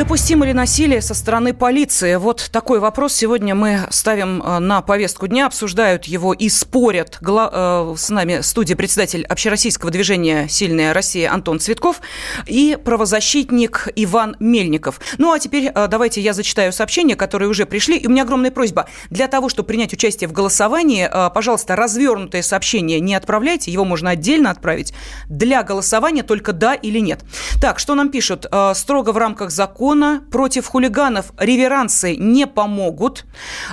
Допустимо 0.02 0.44
ли 0.44 0.52
насилие 0.52 1.00
со 1.00 1.14
стороны 1.14 1.54
полиции? 1.54 2.16
Вот 2.16 2.48
такой 2.50 2.80
вопрос 2.80 3.14
сегодня 3.14 3.54
мы 3.54 3.86
ставим 3.90 4.42
э, 4.42 4.58
на 4.58 4.82
повестку 4.82 5.28
дня. 5.28 5.46
Обсуждают 5.46 6.06
его 6.06 6.32
и 6.32 6.48
спорят. 6.48 7.20
Э, 7.22 7.94
с 7.96 8.10
нами 8.10 8.40
в 8.40 8.42
студии 8.44 8.74
председатель 8.74 9.24
общероссийского 9.24 9.92
движения 9.92 10.48
«Сильная 10.48 10.92
Россия» 10.92 11.32
Антон 11.32 11.60
Цветков 11.60 12.00
и 12.46 12.76
правозащитник 12.84 13.90
Иван 13.94 14.34
Мельников. 14.40 15.00
Ну 15.18 15.32
а 15.32 15.38
теперь 15.38 15.70
э, 15.72 15.86
давайте 15.86 16.20
я 16.20 16.32
зачитаю 16.32 16.72
сообщения, 16.72 17.14
которые 17.14 17.48
уже 17.48 17.64
пришли. 17.64 17.96
И 17.96 18.08
у 18.08 18.10
меня 18.10 18.24
огромная 18.24 18.50
просьба. 18.50 18.88
Для 19.08 19.28
того, 19.28 19.48
чтобы 19.48 19.68
принять 19.68 19.92
участие 19.92 20.26
в 20.26 20.32
голосовании, 20.32 21.08
пожалуйста, 21.32 21.76
развернутое 21.76 22.42
сообщение 22.42 22.98
не 22.98 23.14
отправляйте. 23.14 23.70
Его 23.70 23.84
можно 23.84 24.10
отдельно 24.10 24.50
отправить. 24.50 24.92
Для 25.28 25.62
голосования 25.62 26.24
только 26.24 26.52
«да» 26.52 26.74
или 26.74 26.98
«нет». 26.98 27.20
Так, 27.60 27.78
что 27.78 27.94
нам 27.94 28.08
пишут? 28.08 28.46
Строго 28.74 29.12
в 29.12 29.16
рамках 29.16 29.52
закона 29.52 29.91
закона 29.92 30.22
против 30.30 30.66
хулиганов 30.66 31.32
реверансы 31.38 32.16
не 32.16 32.46
помогут. 32.46 33.24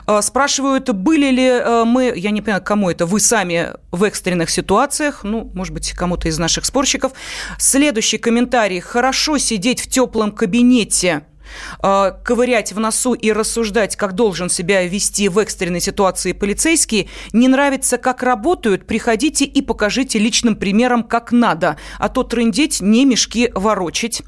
Э, 0.08 0.22
спрашивают, 0.22 0.90
были 0.90 1.32
ли 1.32 1.48
э, 1.48 1.84
мы, 1.86 2.14
я 2.16 2.32
не 2.32 2.42
понимаю, 2.42 2.64
кому 2.64 2.90
это, 2.90 3.06
вы 3.06 3.20
сами 3.20 3.74
в 3.92 4.04
экстренных 4.04 4.50
ситуациях, 4.50 5.24
ну, 5.24 5.50
может 5.54 5.74
быть, 5.74 5.92
кому-то 5.94 6.28
из 6.28 6.40
наших 6.40 6.66
спорщиков. 6.66 7.12
Следующий 7.58 8.18
комментарий. 8.18 8.80
Хорошо 8.80 9.38
сидеть 9.38 9.82
в 9.82 9.88
теплом 9.88 10.32
кабинете 10.32 11.24
э, 11.82 12.12
ковырять 12.24 12.74
в 12.74 12.79
носу 12.79 13.13
и 13.13 13.32
рассуждать, 13.32 13.96
как 13.96 14.13
должен 14.13 14.50
себя 14.50 14.86
вести 14.86 15.29
в 15.29 15.38
экстренной 15.39 15.82
ситуации 15.82 16.34
полицейский, 16.34 17.10
не 17.34 17.48
нравится, 17.48 17.98
как 17.98 18.24
работают, 18.24 18.86
приходите 18.86 19.46
и 19.46 19.62
покажите 19.62 20.20
личным 20.20 20.56
примером, 20.56 21.03
как 21.03 21.32
надо, 21.32 21.77
а 21.98 22.10
то 22.10 22.24
трындеть, 22.24 22.82
не 22.82 23.06
мешки 23.06 23.51
ворочить. 23.53 24.24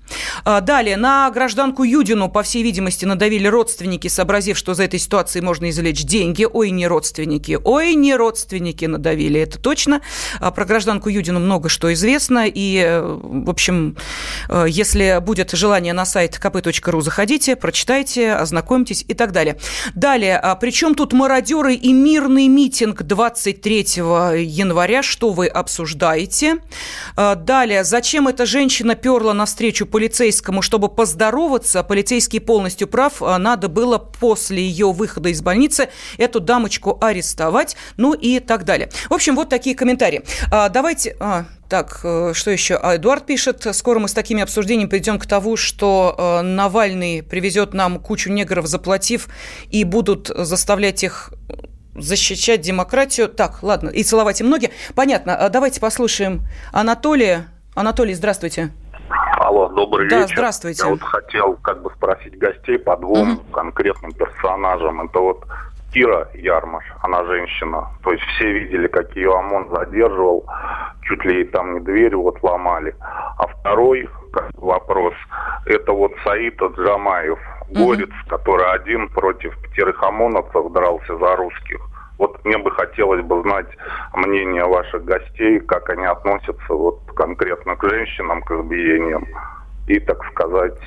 Э, 0.46 0.62
далее, 0.62 0.98
на 0.98 1.30
гражданку 1.32 1.84
Юдину, 1.84 2.30
по 2.30 2.44
всей 2.44 2.63
видимости, 2.63 3.06
надавили 3.06 3.48
родственники, 3.48 4.08
сообразив, 4.08 4.58
что 4.58 4.74
за 4.74 4.84
этой 4.84 5.00
ситуацией 5.00 5.44
можно 5.44 5.70
извлечь 5.70 6.04
деньги. 6.04 6.48
Ой, 6.51 6.72
не 6.72 6.88
родственники, 6.88 7.60
ой, 7.63 7.96
не 7.96 8.16
родственники 8.16 8.86
надавили, 8.86 9.40
это 9.40 9.60
точно. 9.60 10.01
А 10.40 10.51
про 10.51 10.66
гражданку 10.66 11.10
Юдину 11.10 11.40
много 11.40 11.70
что 11.70 11.92
известно, 11.94 12.46
и, 12.48 12.78
э, 12.78 13.01
в 13.01 13.50
общем, 13.50 13.98
э, 14.50 14.66
если 14.68 15.20
будет 15.22 15.51
желание 15.51 15.94
на 15.94 16.06
сайт 16.06 16.40
kp.ru 16.42 17.01
заходите, 17.12 17.58
прочитайте, 17.58 18.32
ознакомьтесь 18.32 19.03
и 19.06 19.13
так 19.13 19.34
далее. 19.34 19.58
Далее, 19.96 20.38
а 20.38 20.56
причем 20.56 20.96
тут 20.96 21.12
мародеры 21.12 21.75
и 21.75 21.91
мирный 21.91 22.48
митинг 22.48 23.03
23 23.03 23.80
января, 24.39 25.03
что 25.03 25.32
вы 25.32 25.48
обсуждаете? 25.48 26.60
А, 27.18 27.36
далее, 27.36 27.84
зачем 27.84 28.30
эта 28.30 28.46
женщина 28.46 28.96
перла 28.96 29.34
навстречу 29.34 29.86
полицейскому, 29.86 30.62
чтобы 30.62 30.88
поздороваться? 30.88 31.84
Полицейский 31.84 32.39
полностью 32.39 32.88
прав, 32.88 33.22
а, 33.22 33.38
надо 33.38 33.68
было 33.68 33.98
после 33.98 34.63
ее 34.63 34.94
выхода 34.94 35.27
из 35.27 35.41
больницы 35.41 35.89
эту 36.18 36.39
дамочку 36.39 36.98
арестовать, 37.01 37.75
ну 37.98 38.13
и 38.13 38.39
так 38.39 38.63
далее. 38.63 38.89
В 39.10 39.13
общем, 39.13 39.36
вот 39.36 39.50
такие 39.50 39.75
комментарии. 39.75 40.24
А, 40.50 40.70
давайте... 40.70 41.18
Так, 41.72 42.01
э, 42.04 42.34
что 42.34 42.51
еще? 42.51 42.75
А 42.75 42.98
Эдуард 42.98 43.25
пишет, 43.25 43.66
скоро 43.74 43.98
мы 43.98 44.10
с 44.10 44.13
такими 44.13 44.44
обсуждениями 44.44 44.90
придем 44.90 45.18
к 45.18 45.25
тому, 45.25 45.56
что 45.56 46.13
э, 46.18 46.42
Навальный 46.42 47.24
привезет 47.24 47.74
нам 47.74 47.98
кучу 47.98 48.30
негров, 48.30 48.66
заплатив, 48.66 49.30
и 49.70 49.86
будут 49.86 50.28
заставлять 50.28 51.01
их 51.01 51.32
защищать 51.96 52.60
демократию. 52.60 53.30
Так, 53.30 53.63
ладно, 53.63 53.88
и 53.88 54.04
целовать 54.04 54.42
им 54.42 54.50
ноги. 54.50 54.70
Понятно. 54.96 55.34
А 55.34 55.48
давайте 55.48 55.80
послушаем 55.80 56.42
Анатолия. 56.74 57.48
Анатолий, 57.74 58.16
здравствуйте. 58.16 58.72
Алло, 59.40 59.70
добрый 59.70 60.10
да, 60.10 60.24
вечер. 60.24 60.36
здравствуйте. 60.36 60.84
Я 60.84 60.90
вот 60.90 61.01
хотел 61.01 61.54
как 61.63 61.82
бы 61.82 61.90
спросить 61.96 62.38
гостей 62.38 62.80
по 62.80 62.98
двум 62.98 63.36
угу. 63.36 63.44
конкретным 63.54 64.12
персонажам. 64.12 65.04
Это 65.04 65.20
вот 65.20 65.46
Кира 65.94 66.30
Ярмаш, 66.34 66.84
она 67.02 67.24
женщина. 67.26 67.90
То 68.04 68.12
есть 68.12 68.24
все 68.24 68.52
видели, 68.52 68.88
как 68.88 69.16
ее 69.16 69.34
ОМОН 69.34 69.70
задерживал, 69.76 70.46
чуть 71.04 71.24
ли 71.26 71.44
там 71.46 71.74
не 71.74 71.80
дверь 71.82 72.16
вот 72.16 72.42
ломали. 72.42 72.96
А 73.38 73.48
второй 73.48 74.10
вопрос, 74.56 75.14
это 75.66 75.92
вот 75.92 76.14
Саид 76.24 76.62
Джамаев, 76.62 77.40
горец, 77.70 78.10
mm-hmm. 78.10 78.30
который 78.30 78.72
один 78.72 79.10
против 79.10 79.58
пятерых 79.62 80.02
ОМОНовцев 80.02 80.72
дрался 80.72 81.18
за 81.18 81.36
русских. 81.36 81.82
Вот 82.18 82.44
мне 82.46 82.58
бы 82.58 82.72
хотелось 82.72 83.24
бы 83.26 83.42
знать 83.42 83.68
мнение 84.14 84.64
ваших 84.64 85.04
гостей, 85.04 85.60
как 85.60 85.90
они 85.90 86.06
относятся 86.06 86.74
вот 86.74 87.00
конкретно 87.16 87.76
к 87.76 87.90
женщинам, 87.90 88.44
к 88.44 88.52
избиениям. 88.52 89.26
И, 89.88 90.00
так 90.00 90.24
сказать, 90.32 90.78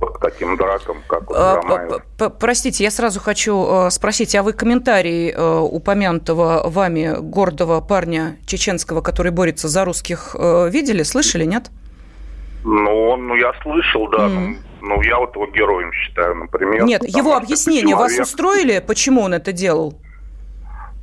к 0.00 0.20
таким 0.20 0.56
дракам, 0.56 0.98
как 1.06 1.30
у 1.30 1.34
а, 1.34 2.00
Простите, 2.40 2.84
я 2.84 2.90
сразу 2.90 3.20
хочу 3.20 3.86
э, 3.86 3.90
спросить, 3.90 4.34
а 4.34 4.42
вы 4.42 4.52
комментарий 4.52 5.30
э, 5.30 5.58
упомянутого 5.60 6.68
вами 6.68 7.16
гордого 7.20 7.80
парня 7.80 8.36
чеченского, 8.46 9.00
который 9.00 9.32
борется 9.32 9.68
за 9.68 9.84
русских, 9.84 10.36
э, 10.38 10.68
видели, 10.70 11.02
слышали, 11.02 11.44
нет? 11.44 11.70
Ну, 12.64 13.08
он, 13.08 13.26
ну, 13.28 13.34
я 13.34 13.52
слышал, 13.62 14.08
да. 14.10 14.26
Mm. 14.26 14.30
Ну, 14.30 14.56
ну, 14.96 15.02
я 15.02 15.18
вот 15.18 15.34
его 15.34 15.46
героем 15.46 15.92
считаю, 15.92 16.34
например. 16.34 16.84
Нет, 16.84 17.04
его 17.04 17.36
объяснение 17.36 17.96
вас 17.96 18.18
устроили, 18.18 18.84
почему 18.86 19.22
он 19.22 19.34
это 19.34 19.52
делал? 19.52 19.98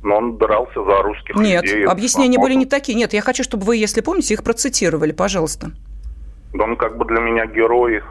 но 0.04 0.16
он 0.16 0.36
дрался 0.36 0.82
за 0.82 1.02
русских 1.02 1.36
Нет, 1.36 1.62
людей. 1.62 1.84
объяснения 1.84 2.38
были 2.38 2.54
не 2.54 2.66
такие. 2.66 2.96
Нет, 2.96 3.12
я 3.12 3.20
хочу, 3.20 3.44
чтобы 3.44 3.64
вы, 3.64 3.76
если 3.76 4.00
помните, 4.00 4.34
их 4.34 4.42
процитировали, 4.42 5.12
пожалуйста. 5.12 5.70
Да 6.52 6.64
он 6.64 6.76
как 6.76 6.98
бы 6.98 7.04
для 7.04 7.20
меня 7.20 7.46
герой, 7.46 8.02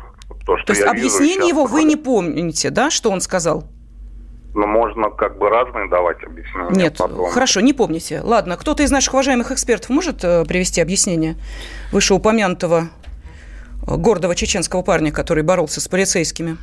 то, 0.46 0.58
что 0.58 0.68
То 0.68 0.74
есть 0.74 0.86
объяснение 0.86 1.50
его 1.50 1.66
вы 1.66 1.84
не 1.84 1.96
помните, 1.96 2.70
да, 2.70 2.90
что 2.90 3.10
он 3.12 3.22
сказал? 3.22 3.66
Ну, 4.54 4.68
можно 4.68 5.10
как 5.10 5.38
бы 5.38 5.50
разные 5.50 5.88
давать 5.88 6.22
объяснения. 6.24 6.72
Нет, 6.72 6.98
потом. 6.98 7.30
хорошо, 7.32 7.62
не 7.62 7.72
помните. 7.72 8.20
Ладно, 8.22 8.58
кто-то 8.58 8.84
из 8.84 8.92
наших 8.92 9.14
уважаемых 9.14 9.52
экспертов 9.52 9.90
может 9.90 10.26
э, 10.26 10.44
привести 10.46 10.82
объяснение 10.82 11.38
вышеупомянутого 11.94 12.90
э, 13.88 13.96
гордого 13.96 14.36
чеченского 14.36 14.82
парня, 14.82 15.14
который 15.14 15.44
боролся 15.44 15.80
с 15.80 15.88
полицейскими? 15.88 16.58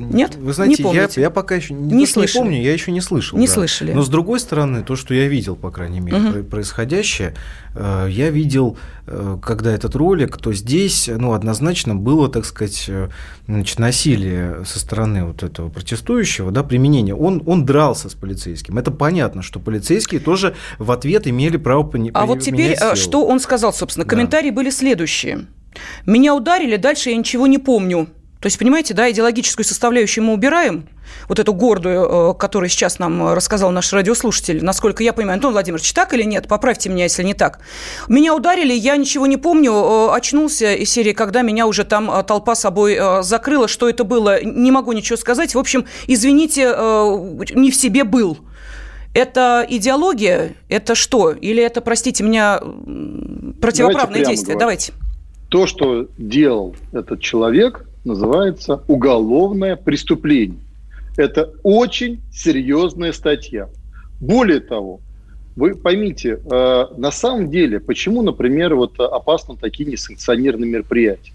Нет? 0.00 0.36
Вы 0.36 0.52
знаете, 0.52 0.82
не 0.82 0.94
я, 0.94 1.08
я 1.14 1.30
пока 1.30 1.54
еще 1.54 1.74
не, 1.74 1.94
не, 1.94 2.04
не 2.04 2.26
помню, 2.32 2.60
я 2.60 2.72
еще 2.72 2.92
не 2.92 3.00
слышал. 3.00 3.38
Не 3.38 3.46
да. 3.46 3.52
слышали. 3.52 3.92
Но 3.92 4.02
с 4.02 4.08
другой 4.08 4.40
стороны, 4.40 4.82
то, 4.82 4.96
что 4.96 5.14
я 5.14 5.28
видел, 5.28 5.56
по 5.56 5.70
крайней 5.70 6.00
мере, 6.00 6.18
угу. 6.18 6.44
происходящее, 6.44 7.34
э, 7.74 8.08
я 8.10 8.30
видел, 8.30 8.78
э, 9.06 9.38
когда 9.42 9.72
этот 9.72 9.94
ролик, 9.96 10.36
то 10.38 10.52
здесь, 10.52 11.08
ну, 11.08 11.32
однозначно 11.32 11.94
было, 11.94 12.28
так 12.28 12.44
сказать, 12.44 12.86
э, 12.88 13.08
значит, 13.46 13.78
насилие 13.78 14.64
со 14.64 14.78
стороны 14.78 15.24
вот 15.24 15.42
этого 15.42 15.68
протестующего, 15.68 16.50
да, 16.50 16.62
применение. 16.62 17.14
Он, 17.14 17.42
он 17.46 17.64
дрался 17.64 18.08
с 18.08 18.14
полицейским. 18.14 18.78
Это 18.78 18.90
понятно, 18.90 19.42
что 19.42 19.60
полицейские 19.60 20.20
тоже 20.20 20.54
в 20.78 20.90
ответ 20.92 21.26
имели 21.26 21.56
право 21.56 21.82
поменять 21.82 22.12
А 22.14 22.26
вот 22.26 22.40
теперь, 22.40 22.76
силу. 22.76 22.96
что 22.96 23.26
он 23.26 23.40
сказал, 23.40 23.72
собственно? 23.72 24.06
Комментарии 24.06 24.50
да. 24.50 24.56
были 24.56 24.70
следующие. 24.70 25.46
Меня 26.06 26.34
ударили, 26.34 26.76
дальше 26.76 27.10
я 27.10 27.16
ничего 27.16 27.46
не 27.46 27.58
помню. 27.58 28.08
То 28.40 28.46
есть, 28.46 28.58
понимаете, 28.58 28.94
да, 28.94 29.10
идеологическую 29.10 29.66
составляющую 29.66 30.24
мы 30.24 30.32
убираем, 30.32 30.88
вот 31.28 31.38
эту 31.38 31.52
гордую, 31.52 32.30
э, 32.30 32.34
которую 32.38 32.70
сейчас 32.70 32.98
нам 32.98 33.34
рассказал 33.34 33.70
наш 33.70 33.92
радиослушатель, 33.92 34.64
насколько 34.64 35.02
я 35.02 35.12
понимаю, 35.12 35.34
Антон 35.34 35.52
Владимирович, 35.52 35.92
так 35.92 36.14
или 36.14 36.22
нет? 36.22 36.48
Поправьте 36.48 36.88
меня, 36.88 37.04
если 37.04 37.22
не 37.22 37.34
так. 37.34 37.60
Меня 38.08 38.34
ударили, 38.34 38.72
я 38.72 38.96
ничего 38.96 39.26
не 39.26 39.36
помню, 39.36 39.72
э, 39.72 40.08
очнулся 40.12 40.72
из 40.72 40.90
серии, 40.90 41.12
когда 41.12 41.42
меня 41.42 41.66
уже 41.66 41.84
там 41.84 42.10
э, 42.10 42.22
толпа 42.22 42.54
собой 42.54 42.98
закрыла, 43.22 43.68
что 43.68 43.90
это 43.90 44.04
было, 44.04 44.42
не 44.42 44.70
могу 44.70 44.92
ничего 44.92 45.18
сказать. 45.18 45.54
В 45.54 45.58
общем, 45.58 45.84
извините, 46.06 46.62
не 47.54 47.70
в 47.70 47.74
себе 47.74 48.04
был. 48.04 48.38
Это 49.12 49.66
идеология? 49.68 50.54
Это 50.68 50.94
что? 50.94 51.32
Или 51.32 51.62
это, 51.62 51.80
простите 51.80 52.24
меня, 52.24 52.58
противоправное 53.60 54.20
Давайте 54.20 54.30
действие? 54.30 54.58
Давайте. 54.58 54.92
То, 55.48 55.66
что 55.66 56.06
делал 56.16 56.74
этот 56.92 57.20
человек– 57.20 57.84
называется 58.04 58.82
уголовное 58.88 59.76
преступление. 59.76 60.60
Это 61.16 61.52
очень 61.62 62.20
серьезная 62.32 63.12
статья. 63.12 63.68
Более 64.20 64.60
того, 64.60 65.00
вы 65.56 65.74
поймите, 65.74 66.40
э, 66.42 66.86
на 66.96 67.10
самом 67.10 67.50
деле, 67.50 67.80
почему, 67.80 68.22
например, 68.22 68.74
вот 68.74 68.98
опасны 68.98 69.56
такие 69.56 69.90
несанкционированные 69.90 70.70
мероприятия? 70.70 71.32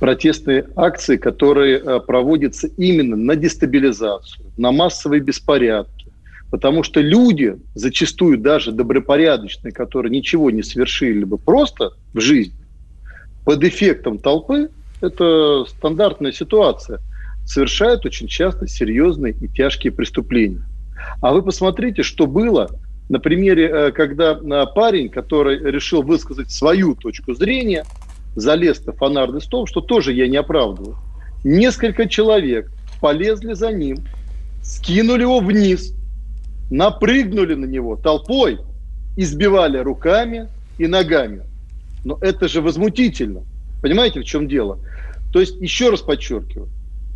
Протестные 0.00 0.66
акции, 0.74 1.16
которые 1.16 1.78
э, 1.78 2.00
проводятся 2.00 2.68
именно 2.76 3.16
на 3.16 3.36
дестабилизацию, 3.36 4.46
на 4.56 4.72
массовые 4.72 5.20
беспорядки. 5.20 6.06
Потому 6.50 6.82
что 6.82 7.00
люди, 7.00 7.56
зачастую 7.74 8.38
даже 8.38 8.72
добропорядочные, 8.72 9.72
которые 9.72 10.10
ничего 10.10 10.50
не 10.50 10.62
совершили 10.62 11.24
бы 11.24 11.36
просто 11.36 11.90
в 12.14 12.20
жизни, 12.20 12.54
под 13.44 13.62
эффектом 13.64 14.18
толпы 14.18 14.70
это 15.00 15.64
стандартная 15.66 16.32
ситуация. 16.32 17.00
Совершают 17.44 18.04
очень 18.04 18.28
часто 18.28 18.66
серьезные 18.66 19.32
и 19.32 19.48
тяжкие 19.48 19.92
преступления. 19.92 20.62
А 21.20 21.32
вы 21.32 21.42
посмотрите, 21.42 22.02
что 22.02 22.26
было 22.26 22.68
на 23.08 23.18
примере, 23.18 23.68
э, 23.68 23.92
когда 23.92 24.32
э, 24.32 24.66
парень, 24.74 25.08
который 25.08 25.58
решил 25.58 26.02
высказать 26.02 26.50
свою 26.50 26.94
точку 26.94 27.34
зрения, 27.34 27.84
залез 28.36 28.84
на 28.84 28.92
фонарный 28.92 29.40
столб, 29.40 29.68
что 29.68 29.80
тоже 29.80 30.12
я 30.12 30.28
не 30.28 30.36
оправдываю. 30.36 30.96
Несколько 31.44 32.08
человек 32.08 32.70
полезли 33.00 33.54
за 33.54 33.72
ним, 33.72 33.98
скинули 34.62 35.22
его 35.22 35.40
вниз, 35.40 35.94
напрыгнули 36.70 37.54
на 37.54 37.64
него 37.64 37.96
толпой, 37.96 38.58
избивали 39.16 39.78
руками 39.78 40.48
и 40.76 40.86
ногами. 40.86 41.42
Но 42.04 42.18
это 42.20 42.48
же 42.48 42.60
возмутительно. 42.60 43.42
Понимаете, 43.80 44.20
в 44.20 44.24
чем 44.24 44.48
дело? 44.48 44.78
То 45.32 45.40
есть, 45.40 45.56
еще 45.60 45.90
раз 45.90 46.00
подчеркиваю, 46.00 46.68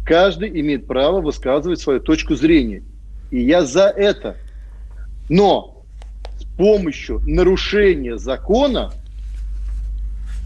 каждый 0.05 0.49
имеет 0.61 0.87
право 0.87 1.21
высказывать 1.21 1.81
свою 1.81 2.01
точку 2.01 2.35
зрения. 2.35 2.83
И 3.31 3.41
я 3.41 3.65
за 3.65 3.89
это. 3.89 4.37
Но 5.29 5.85
с 6.39 6.45
помощью 6.57 7.21
нарушения 7.27 8.19
закона 8.19 8.93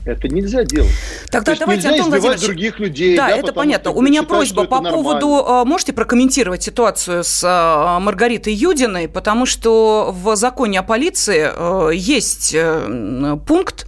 это 0.06 0.28
нельзя 0.28 0.62
делать. 0.64 0.92
Тогда 1.30 1.54
То 1.54 1.60
давайте, 1.60 1.88
Антон 1.88 2.10
Владимирович, 2.10 2.46
других 2.46 2.78
людей. 2.78 3.16
Да, 3.16 3.28
да 3.28 3.36
это 3.36 3.52
понятно. 3.52 3.90
У 3.90 4.00
меня 4.00 4.22
считают, 4.22 4.28
просьба 4.28 4.64
по 4.64 4.80
поводу... 4.80 5.44
А, 5.44 5.64
можете 5.64 5.92
прокомментировать 5.92 6.62
ситуацию 6.62 7.24
с 7.24 7.42
а, 7.44 7.98
Маргаритой 7.98 8.54
Юдиной? 8.54 9.08
Потому 9.08 9.46
что 9.46 10.14
в 10.16 10.36
законе 10.36 10.78
о 10.78 10.82
полиции 10.82 11.50
а, 11.52 11.90
есть 11.90 12.54
э, 12.54 13.36
пункт, 13.46 13.86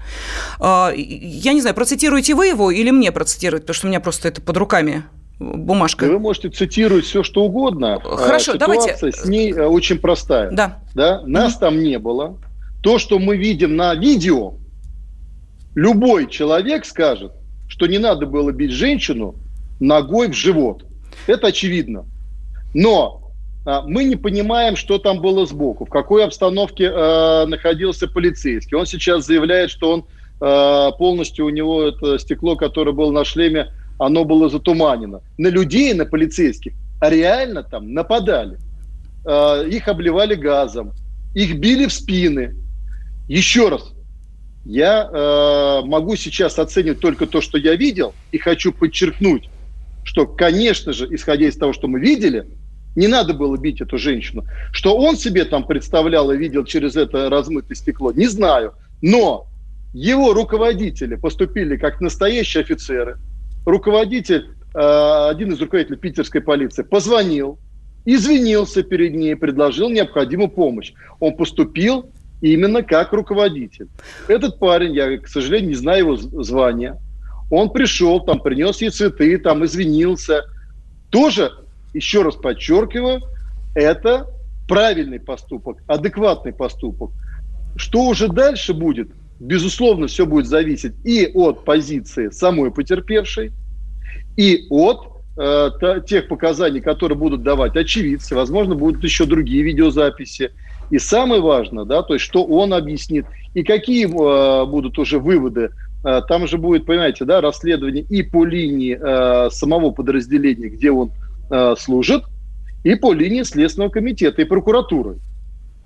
я 0.61 0.92
не 1.52 1.61
знаю, 1.61 1.74
процитируете 1.74 2.35
вы 2.35 2.48
его 2.48 2.70
или 2.70 2.90
мне 2.90 3.12
процитировать, 3.12 3.62
потому 3.62 3.74
что 3.74 3.87
у 3.87 3.90
меня 3.90 4.00
просто 4.00 4.28
это 4.28 4.40
под 4.40 4.57
руками 4.57 5.04
бумажка. 5.38 6.07
Вы 6.07 6.18
можете 6.18 6.48
цитировать 6.48 7.04
все, 7.04 7.22
что 7.22 7.44
угодно. 7.44 8.00
Хорошо, 8.00 8.54
Ситуация 8.54 8.96
давайте. 8.98 9.12
с 9.12 9.24
ней 9.24 9.52
э, 9.52 9.66
очень 9.66 9.98
простая. 9.98 10.50
Да. 10.50 10.81
да? 10.94 11.22
Нас 11.26 11.54
mm-hmm. 11.54 11.61
там 11.61 11.81
не 11.81 11.98
было. 11.98 12.38
То, 12.83 12.98
что 12.98 13.18
мы 13.18 13.37
видим 13.37 13.76
на 13.76 13.94
видео, 13.94 14.54
любой 15.78 16.28
человек 16.28 16.84
скажет, 16.84 17.32
что 17.68 17.86
не 17.86 17.98
надо 17.98 18.26
было 18.26 18.50
бить 18.50 18.72
женщину 18.72 19.36
ногой 19.78 20.28
в 20.28 20.34
живот. 20.34 20.84
Это 21.28 21.48
очевидно. 21.48 22.04
Но 22.74 23.32
а, 23.64 23.82
мы 23.82 24.02
не 24.02 24.16
понимаем, 24.16 24.74
что 24.74 24.98
там 24.98 25.20
было 25.20 25.46
сбоку, 25.46 25.84
в 25.84 25.90
какой 25.90 26.24
обстановке 26.24 26.84
э, 26.84 27.46
находился 27.46 28.08
полицейский. 28.08 28.76
Он 28.76 28.86
сейчас 28.86 29.26
заявляет, 29.26 29.70
что 29.70 29.92
он 29.92 30.04
э, 30.40 30.90
полностью 30.98 31.46
у 31.46 31.50
него 31.50 31.84
это 31.84 32.18
стекло, 32.18 32.56
которое 32.56 32.92
было 32.92 33.12
на 33.12 33.24
шлеме, 33.24 33.72
оно 33.98 34.24
было 34.24 34.48
затуманено. 34.48 35.20
На 35.38 35.48
людей, 35.48 35.94
на 35.94 36.06
полицейских 36.06 36.72
реально 37.00 37.62
там 37.62 37.94
нападали. 37.94 38.58
Э, 39.24 39.64
их 39.68 39.86
обливали 39.86 40.34
газом, 40.34 40.92
их 41.36 41.56
били 41.60 41.86
в 41.86 41.92
спины. 41.92 42.56
Еще 43.28 43.68
раз, 43.68 43.92
я 44.68 45.09
э, 45.11 45.87
могу 45.87 46.14
сейчас 46.14 46.59
оценивать 46.59 47.00
только 47.00 47.26
то, 47.26 47.40
что 47.40 47.57
я 47.57 47.74
видел, 47.74 48.14
и 48.33 48.38
хочу 48.38 48.70
подчеркнуть, 48.70 49.48
что, 50.04 50.26
конечно 50.26 50.92
же, 50.92 51.09
исходя 51.11 51.46
из 51.48 51.57
того, 51.57 51.72
что 51.72 51.88
мы 51.88 51.98
видели, 51.98 52.46
не 52.94 53.09
надо 53.09 53.33
было 53.33 53.57
бить 53.57 53.81
эту 53.81 53.96
женщину. 53.96 54.44
Что 54.70 54.94
он 54.98 55.16
себе 55.16 55.46
там 55.46 55.66
представлял 55.66 56.31
и 56.31 56.37
видел 56.37 56.66
через 56.66 56.96
это 56.96 57.31
размытое 57.31 57.76
стекло, 57.76 58.12
не 58.12 58.26
знаю. 58.26 58.74
Но 59.00 59.46
его 59.94 60.35
руководители 60.35 61.14
поступили 61.14 61.78
как 61.78 62.02
настоящие 62.02 62.61
офицеры. 62.61 63.16
Руководитель, 63.64 64.50
э, 64.74 65.28
один 65.31 65.50
из 65.50 65.61
руководителей 65.62 65.96
питерской 65.96 66.42
полиции, 66.42 66.83
позвонил, 66.83 67.59
извинился 68.04 68.83
перед 68.83 69.14
ней, 69.14 69.35
предложил 69.35 69.88
необходимую 69.88 70.50
помощь. 70.50 70.92
Он 71.20 71.35
поступил 71.35 72.11
именно 72.40 72.83
как 72.83 73.12
руководитель. 73.12 73.88
Этот 74.29 74.59
парень, 74.59 74.94
я, 74.94 75.18
к 75.18 75.29
сожалению, 75.29 75.70
не 75.70 75.74
знаю 75.74 75.98
его 75.98 76.16
звания, 76.16 76.98
он 77.51 77.70
пришел, 77.70 78.20
там, 78.20 78.40
принес 78.40 78.81
ей 78.83 78.90
цветы, 78.90 79.38
там, 79.38 79.64
извинился. 79.64 80.44
Тоже, 81.11 81.51
еще 81.94 82.22
раз 82.22 82.37
подчеркиваю, 82.37 83.22
это 83.74 84.29
правильный 84.68 85.18
поступок, 85.18 85.79
адекватный 85.87 86.53
поступок. 86.53 87.11
Что 87.77 88.07
уже 88.07 88.29
дальше 88.29 88.74
будет? 88.74 89.09
Безусловно, 89.40 90.09
все 90.09 90.27
будет 90.27 90.46
зависеть 90.46 90.94
и 91.05 91.31
от 91.33 91.64
позиции 91.64 92.29
самой 92.31 92.70
потерпевшей, 92.72 93.53
и 94.37 94.66
от 94.68 95.22
э, 95.37 95.70
тех 96.07 96.29
показаний, 96.29 96.81
которые 96.81 97.16
будут 97.16 97.42
давать 97.42 97.77
очевидцы. 97.77 98.35
Возможно, 98.35 98.74
будут 98.74 99.03
еще 99.03 99.24
другие 99.24 99.62
видеозаписи. 99.62 100.51
И 100.90 100.98
самое 100.98 101.40
важное, 101.40 101.85
да, 101.85 102.03
то 102.03 102.14
есть, 102.14 102.24
что 102.24 102.44
он 102.44 102.72
объяснит, 102.72 103.27
и 103.55 103.62
какие 103.62 104.07
э, 104.07 104.66
будут 104.66 104.98
уже 104.98 105.18
выводы. 105.18 105.70
Э, 106.05 106.22
там 106.27 106.46
же 106.46 106.59
будет, 106.59 106.87
понимаете, 106.87 107.24
да, 107.24 107.40
расследование 107.40 108.03
и 108.03 108.22
по 108.22 108.44
линии 108.44 108.98
э, 108.98 109.51
самого 109.51 109.90
подразделения, 109.90 110.68
где 110.68 110.90
он 110.90 111.12
э, 111.51 111.74
служит, 111.79 112.24
и 112.85 112.94
по 112.94 113.12
линии 113.12 113.42
Следственного 113.42 113.90
комитета 113.90 114.42
и 114.42 114.44
прокуратуры. 114.44 115.16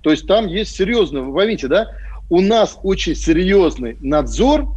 То 0.01 0.11
есть 0.11 0.27
там 0.27 0.47
есть 0.47 0.75
серьезно, 0.75 1.21
вы 1.21 1.33
поймите, 1.33 1.67
да, 1.67 1.87
у 2.29 2.41
нас 2.41 2.77
очень 2.83 3.15
серьезный 3.15 3.97
надзор 4.01 4.67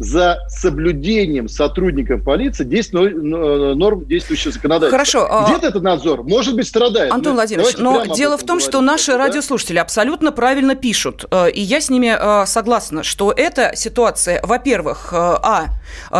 за 0.00 0.38
соблюдением 0.48 1.46
сотрудников 1.46 2.24
полиции 2.24 2.64
действует 2.64 3.22
норм 3.22 4.06
действующего 4.06 4.50
законодательства. 4.50 4.96
Хорошо. 4.96 5.28
А 5.30 5.44
Где-то 5.50 5.66
этот 5.66 5.82
надзор, 5.82 6.22
может 6.22 6.56
быть, 6.56 6.66
страдает. 6.66 7.12
Антон 7.12 7.34
Владимирович, 7.34 7.76
но 7.76 8.06
дело 8.06 8.38
в 8.38 8.40
том, 8.40 8.56
говорить. 8.56 8.66
что 8.66 8.80
наши 8.80 9.12
да? 9.12 9.18
радиослушатели 9.18 9.76
абсолютно 9.76 10.32
правильно 10.32 10.74
пишут, 10.74 11.26
э, 11.30 11.50
и 11.50 11.60
я 11.60 11.82
с 11.82 11.90
ними 11.90 12.16
э, 12.18 12.46
согласна, 12.46 13.02
что 13.02 13.30
эта 13.30 13.72
ситуация, 13.76 14.40
во-первых, 14.42 15.10
э, 15.12 15.16
а, 15.16 15.66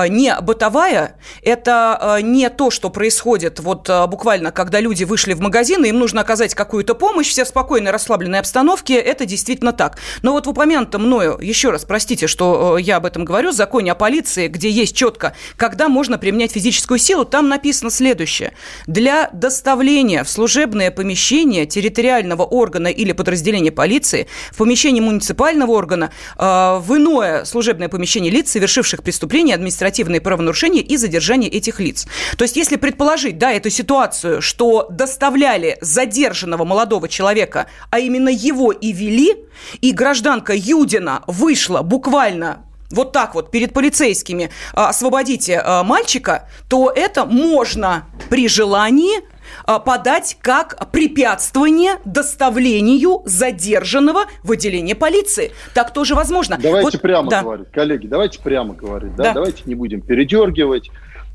не 0.08 0.34
бытовая, 0.42 1.16
это 1.42 2.18
не 2.22 2.50
то, 2.50 2.70
что 2.70 2.90
происходит 2.90 3.60
вот 3.60 3.88
буквально, 4.08 4.50
когда 4.50 4.80
люди 4.80 5.04
вышли 5.04 5.32
в 5.32 5.40
магазин, 5.40 5.84
и 5.84 5.88
им 5.88 5.98
нужно 5.98 6.20
оказать 6.20 6.54
какую-то 6.54 6.94
помощь, 6.94 7.28
все 7.28 7.44
в 7.44 7.48
спокойной, 7.48 7.92
расслабленной 7.92 8.40
обстановке, 8.40 8.94
это 8.96 9.26
действительно 9.26 9.72
так. 9.72 9.98
Но 10.22 10.32
вот 10.32 10.46
в 10.46 10.50
упомянутом 10.50 11.06
мною, 11.06 11.38
еще 11.40 11.70
раз, 11.70 11.84
простите, 11.84 12.26
что 12.26 12.78
я 12.78 12.96
об 12.96 13.06
этом 13.06 13.24
говорю, 13.24 13.52
за 13.52 13.66
законе 13.70 13.92
о 13.92 13.94
полиции, 13.94 14.48
где 14.48 14.68
есть 14.68 14.96
четко, 14.96 15.32
когда 15.56 15.88
можно 15.88 16.18
применять 16.18 16.50
физическую 16.50 16.98
силу, 16.98 17.24
там 17.24 17.48
написано 17.48 17.90
следующее. 17.90 18.52
Для 18.88 19.30
доставления 19.32 20.24
в 20.24 20.28
служебное 20.28 20.90
помещение 20.90 21.66
территориального 21.66 22.42
органа 22.42 22.88
или 22.88 23.12
подразделения 23.12 23.70
полиции, 23.70 24.26
в 24.50 24.56
помещении 24.56 25.00
муниципального 25.00 25.70
органа, 25.70 26.10
э, 26.36 26.42
в 26.80 26.96
иное 26.96 27.44
служебное 27.44 27.88
помещение 27.88 28.32
лиц, 28.32 28.50
совершивших 28.50 29.04
преступления, 29.04 29.54
административные 29.54 30.20
правонарушения 30.20 30.82
и 30.82 30.96
задержание 30.96 31.48
этих 31.48 31.78
лиц. 31.78 32.08
То 32.36 32.42
есть, 32.42 32.56
если 32.56 32.74
предположить, 32.74 33.38
да, 33.38 33.52
эту 33.52 33.70
ситуацию, 33.70 34.42
что 34.42 34.88
доставляли 34.90 35.78
задержанного 35.80 36.64
молодого 36.64 37.08
человека, 37.08 37.66
а 37.90 38.00
именно 38.00 38.30
его 38.30 38.72
и 38.72 38.92
вели, 38.92 39.36
и 39.80 39.92
гражданка 39.92 40.54
Юдина 40.56 41.22
вышла 41.28 41.82
буквально 41.82 42.64
вот 42.90 43.12
так 43.12 43.34
вот 43.34 43.50
перед 43.50 43.72
полицейскими 43.72 44.50
а, 44.74 44.88
освободите 44.88 45.60
а, 45.64 45.82
мальчика, 45.84 46.48
то 46.68 46.92
это 46.94 47.24
можно 47.24 48.04
при 48.28 48.48
желании 48.48 49.20
а, 49.64 49.78
подать 49.78 50.36
как 50.40 50.90
препятствование 50.90 51.94
доставлению 52.04 53.22
задержанного 53.26 54.24
в 54.42 54.52
отделение 54.52 54.94
полиции. 54.94 55.52
Так 55.74 55.92
тоже 55.92 56.14
возможно. 56.14 56.58
Давайте 56.60 56.98
вот, 56.98 57.00
прямо 57.00 57.30
да. 57.30 57.42
говорить, 57.42 57.70
коллеги, 57.70 58.06
давайте 58.06 58.40
прямо 58.40 58.74
говорить. 58.74 59.14
Да? 59.16 59.24
Да. 59.24 59.34
Давайте 59.34 59.62
не 59.66 59.74
будем 59.74 60.00
передергивать. 60.00 60.90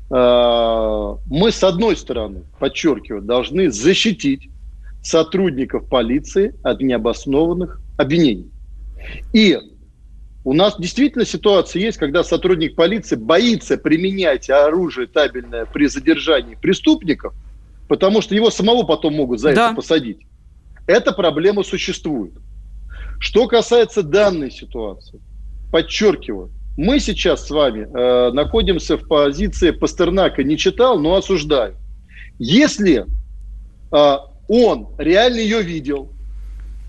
Мы, 0.08 1.50
с 1.50 1.64
одной 1.64 1.96
стороны, 1.96 2.44
подчеркиваю, 2.60 3.22
должны 3.22 3.72
защитить 3.72 4.50
сотрудников 5.02 5.88
полиции 5.88 6.54
от 6.62 6.80
необоснованных 6.80 7.80
обвинений. 7.96 8.48
И 9.32 9.58
у 10.46 10.52
нас 10.52 10.76
действительно 10.78 11.24
ситуация 11.24 11.82
есть, 11.82 11.98
когда 11.98 12.22
сотрудник 12.22 12.76
полиции 12.76 13.16
боится 13.16 13.76
применять 13.76 14.48
оружие 14.48 15.08
табельное 15.08 15.66
при 15.66 15.88
задержании 15.88 16.54
преступников, 16.54 17.34
потому 17.88 18.20
что 18.20 18.36
его 18.36 18.50
самого 18.50 18.84
потом 18.84 19.14
могут 19.14 19.40
за 19.40 19.52
да. 19.52 19.66
это 19.66 19.74
посадить. 19.74 20.20
Эта 20.86 21.10
проблема 21.10 21.64
существует. 21.64 22.34
Что 23.18 23.48
касается 23.48 24.04
данной 24.04 24.52
ситуации, 24.52 25.20
подчеркиваю, 25.72 26.52
мы 26.76 27.00
сейчас 27.00 27.48
с 27.48 27.50
вами 27.50 27.80
э, 27.80 28.30
находимся 28.30 28.96
в 28.98 29.08
позиции 29.08 29.72
Пастернака 29.72 30.44
не 30.44 30.56
читал, 30.56 31.00
но 31.00 31.16
осуждаю. 31.16 31.74
Если 32.38 33.04
э, 33.90 34.16
он 34.46 34.88
реально 34.96 35.40
ее 35.40 35.60
видел, 35.62 36.12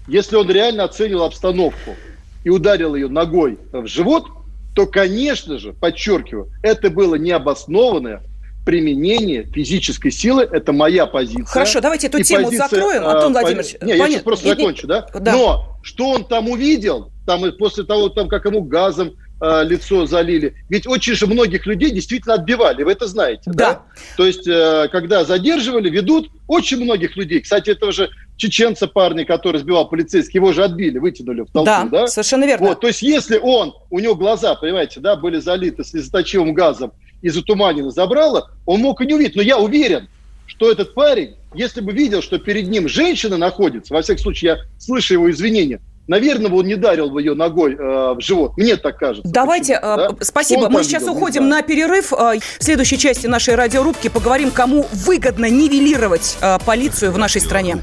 если 0.08 0.36
он 0.36 0.48
реально 0.48 0.84
оценил 0.84 1.24
обстановку, 1.24 1.96
и 2.44 2.50
ударил 2.50 2.96
ее 2.96 3.08
ногой 3.08 3.60
в 3.72 3.88
живот, 3.88 4.28
то, 4.76 4.86
конечно 4.86 5.58
же, 5.58 5.74
подчеркиваю, 5.74 6.52
это 6.62 6.90
было 6.90 7.16
необоснованное 7.16 8.22
применение 8.68 9.44
физической 9.44 10.12
силы. 10.12 10.44
Это 10.44 10.74
моя 10.74 11.06
позиция. 11.06 11.46
Хорошо, 11.46 11.80
давайте 11.80 12.08
эту 12.08 12.22
тему 12.22 12.46
позиция, 12.48 12.68
закроем, 12.68 13.04
а, 13.06 13.14
Антон 13.14 13.32
Владимирович. 13.32 13.74
Не, 13.76 13.80
понятно. 13.80 13.96
я 13.96 14.08
сейчас 14.10 14.22
просто 14.24 14.48
закончу, 14.50 14.88
да? 14.88 15.08
да? 15.14 15.32
Но 15.32 15.80
что 15.84 16.10
он 16.10 16.26
там 16.26 16.50
увидел, 16.50 17.12
там 17.26 17.44
после 17.58 17.86
того, 17.86 18.10
там, 18.10 18.28
как 18.28 18.44
ему 18.44 18.62
газом 18.62 19.14
э, 19.42 19.64
лицо 19.64 20.06
залили. 20.06 20.54
Ведь 20.70 20.86
очень 20.86 21.14
же 21.14 21.28
многих 21.28 21.66
людей 21.66 21.92
действительно 21.92 22.36
отбивали, 22.36 22.84
вы 22.84 22.92
это 22.92 23.08
знаете. 23.08 23.44
Да. 23.46 23.54
да? 23.54 23.82
То 24.18 24.26
есть, 24.26 24.46
э, 24.48 24.90
когда 24.92 25.24
задерживали, 25.24 25.90
ведут 25.90 26.30
очень 26.48 26.84
многих 26.84 27.16
людей. 27.16 27.40
Кстати, 27.40 27.70
этого 27.70 27.94
же 27.94 28.10
чеченца 28.38 28.88
парня, 28.88 29.26
который 29.26 29.60
сбивал 29.60 29.90
полицейских, 29.90 30.36
его 30.36 30.54
же 30.54 30.64
отбили, 30.64 31.00
вытянули 31.00 31.42
в 31.42 31.52
толпу, 31.52 31.66
да? 31.66 31.84
Да, 31.86 32.08
совершенно 32.08 32.46
верно. 32.46 32.70
Вот, 32.70 32.80
то 32.80 32.88
есть, 32.88 33.02
если 33.02 33.38
он, 33.38 33.74
у 33.90 34.00
него 34.00 34.16
глаза, 34.16 34.56
понимаете, 34.56 35.00
да, 35.00 35.16
были 35.16 35.38
залиты 35.40 35.84
слезоточивым 35.84 36.54
газом 36.54 36.94
и 37.22 37.30
затуманено 37.30 37.92
забрало, 37.92 38.52
он 38.66 38.82
мог 38.82 39.02
и 39.02 39.06
не 39.06 39.16
увидеть. 39.16 39.36
Но 39.36 39.42
я 39.42 39.58
уверен, 39.58 40.08
что 40.46 40.72
этот 40.72 40.94
парень, 40.94 41.36
если 41.54 41.82
бы 41.82 41.92
видел, 41.92 42.22
что 42.22 42.38
перед 42.38 42.68
ним 42.68 42.88
женщина 42.88 43.38
находится, 43.38 43.94
во 43.94 44.02
всяком 44.02 44.24
случае, 44.24 44.52
я 44.52 44.58
слышу 44.80 45.16
его 45.16 45.30
извинения, 45.30 45.82
наверное, 46.08 46.52
он 46.52 46.66
не 46.66 46.76
дарил 46.76 47.10
бы 47.10 47.22
ее 47.22 47.34
ногой 47.34 47.74
э, 47.74 47.78
в 47.78 48.18
живот. 48.20 48.58
Мне 48.58 48.76
так 48.78 48.98
кажется. 48.98 49.30
Давайте, 49.32 49.74
э, 49.74 49.80
да? 49.82 50.10
спасибо. 50.22 50.70
Мы 50.70 50.84
сейчас 50.84 51.04
видел, 51.04 51.16
уходим 51.16 51.50
на 51.50 51.62
перерыв. 51.62 52.14
Э, 52.14 52.40
в 52.60 52.64
следующей 52.64 52.98
части 52.98 53.28
нашей 53.28 53.56
радиорубки 53.56 54.08
поговорим, 54.08 54.52
кому 54.52 54.86
выгодно 54.92 55.50
нивелировать 55.50 56.38
э, 56.42 56.58
полицию 56.66 57.12
в 57.12 57.18
нашей 57.18 57.42
стране. 57.42 57.78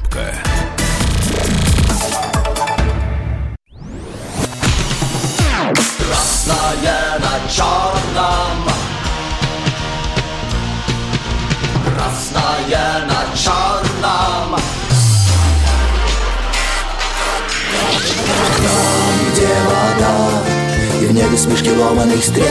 Красное 5.97 7.19
на 7.19 7.49
черном 7.51 8.65
Красное 11.85 13.05
на 13.07 13.35
черном 13.35 14.59
Там, 18.57 19.15
где 19.31 19.47
вода 19.65 20.15
И 21.01 21.05
в 21.05 21.11
небе 21.13 21.37
смешки 21.37 21.71
ломаных 21.71 22.23
стрел. 22.23 22.45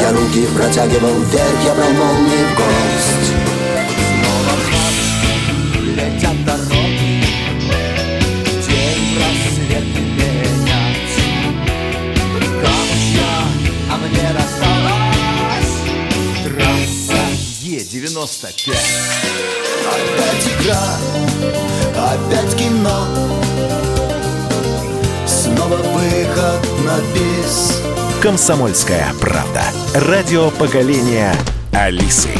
Я 0.00 0.12
руки 0.12 0.46
протягивал 0.56 1.20
вверх, 1.24 1.64
я 1.64 1.74
брал 1.74 1.90
молнии 1.90 2.44
в 2.44 2.56
гость. 2.56 3.32
Снова 4.20 4.54
летят 5.94 6.44
дороги 6.44 7.24
День 8.66 9.16
просвет 9.16 9.88
менять 10.16 11.16
Камушья, 12.62 13.32
а 13.90 13.92
мне 13.98 14.28
досталась 14.32 15.74
Трасса 16.44 17.22
Е-95 17.62 18.74
Опять 19.90 20.46
игра, 20.46 20.84
опять 21.96 22.52
кино 22.56 22.99
бис. 27.14 27.82
Комсомольская 28.22 29.06
правда. 29.20 29.62
Радио 29.94 30.50
поколения 30.50 31.34
Алисы. 31.72 32.30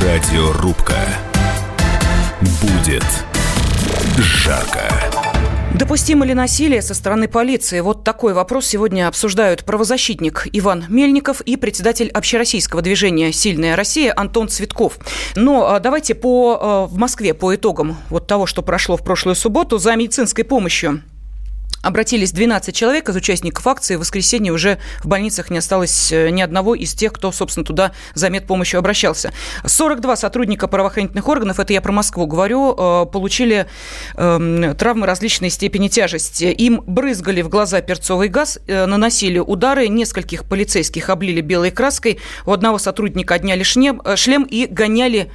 Радиорубка. 0.00 0.98
Будет 2.40 3.04
жарко. 4.18 5.31
Допустимо 5.74 6.26
ли 6.26 6.34
насилие 6.34 6.82
со 6.82 6.94
стороны 6.94 7.28
полиции? 7.28 7.80
Вот 7.80 8.04
такой 8.04 8.34
вопрос 8.34 8.66
сегодня 8.66 9.08
обсуждают 9.08 9.64
правозащитник 9.64 10.46
Иван 10.52 10.84
Мельников 10.88 11.40
и 11.40 11.56
председатель 11.56 12.08
общероссийского 12.08 12.82
движения 12.82 13.32
«Сильная 13.32 13.74
Россия» 13.74 14.12
Антон 14.14 14.48
Цветков. 14.48 14.98
Но 15.34 15.66
а, 15.68 15.80
давайте 15.80 16.14
по, 16.14 16.58
а, 16.60 16.86
в 16.86 16.98
Москве 16.98 17.32
по 17.32 17.54
итогам 17.54 17.96
вот 18.10 18.26
того, 18.26 18.46
что 18.46 18.60
прошло 18.62 18.98
в 18.98 19.02
прошлую 19.02 19.34
субботу 19.34 19.78
за 19.78 19.96
медицинской 19.96 20.44
помощью 20.44 21.02
обратились 21.82 22.32
12 22.32 22.74
человек 22.74 23.08
из 23.08 23.16
участников 23.16 23.66
акции. 23.66 23.96
В 23.96 24.00
воскресенье 24.00 24.52
уже 24.52 24.78
в 25.02 25.08
больницах 25.08 25.50
не 25.50 25.58
осталось 25.58 26.12
э, 26.12 26.30
ни 26.30 26.40
одного 26.40 26.74
из 26.74 26.94
тех, 26.94 27.12
кто, 27.12 27.32
собственно, 27.32 27.66
туда 27.66 27.92
за 28.14 28.30
медпомощью 28.30 28.78
обращался. 28.78 29.32
42 29.64 30.16
сотрудника 30.16 30.68
правоохранительных 30.68 31.28
органов, 31.28 31.58
это 31.60 31.72
я 31.72 31.80
про 31.80 31.92
Москву 31.92 32.26
говорю, 32.26 32.72
э, 32.72 33.06
получили 33.06 33.66
эм, 34.16 34.76
травмы 34.76 35.06
различной 35.06 35.50
степени 35.50 35.88
тяжести. 35.88 36.44
Им 36.44 36.82
брызгали 36.86 37.42
в 37.42 37.48
глаза 37.48 37.80
перцовый 37.80 38.28
газ, 38.28 38.58
э, 38.66 38.86
наносили 38.86 39.40
удары, 39.40 39.88
нескольких 39.88 40.44
полицейских 40.44 41.10
облили 41.10 41.40
белой 41.40 41.72
краской, 41.72 42.20
у 42.46 42.52
одного 42.52 42.78
сотрудника 42.78 43.34
отняли 43.34 43.62
шлем, 43.64 44.00
шлем 44.16 44.44
и 44.44 44.66
гоняли 44.66 45.30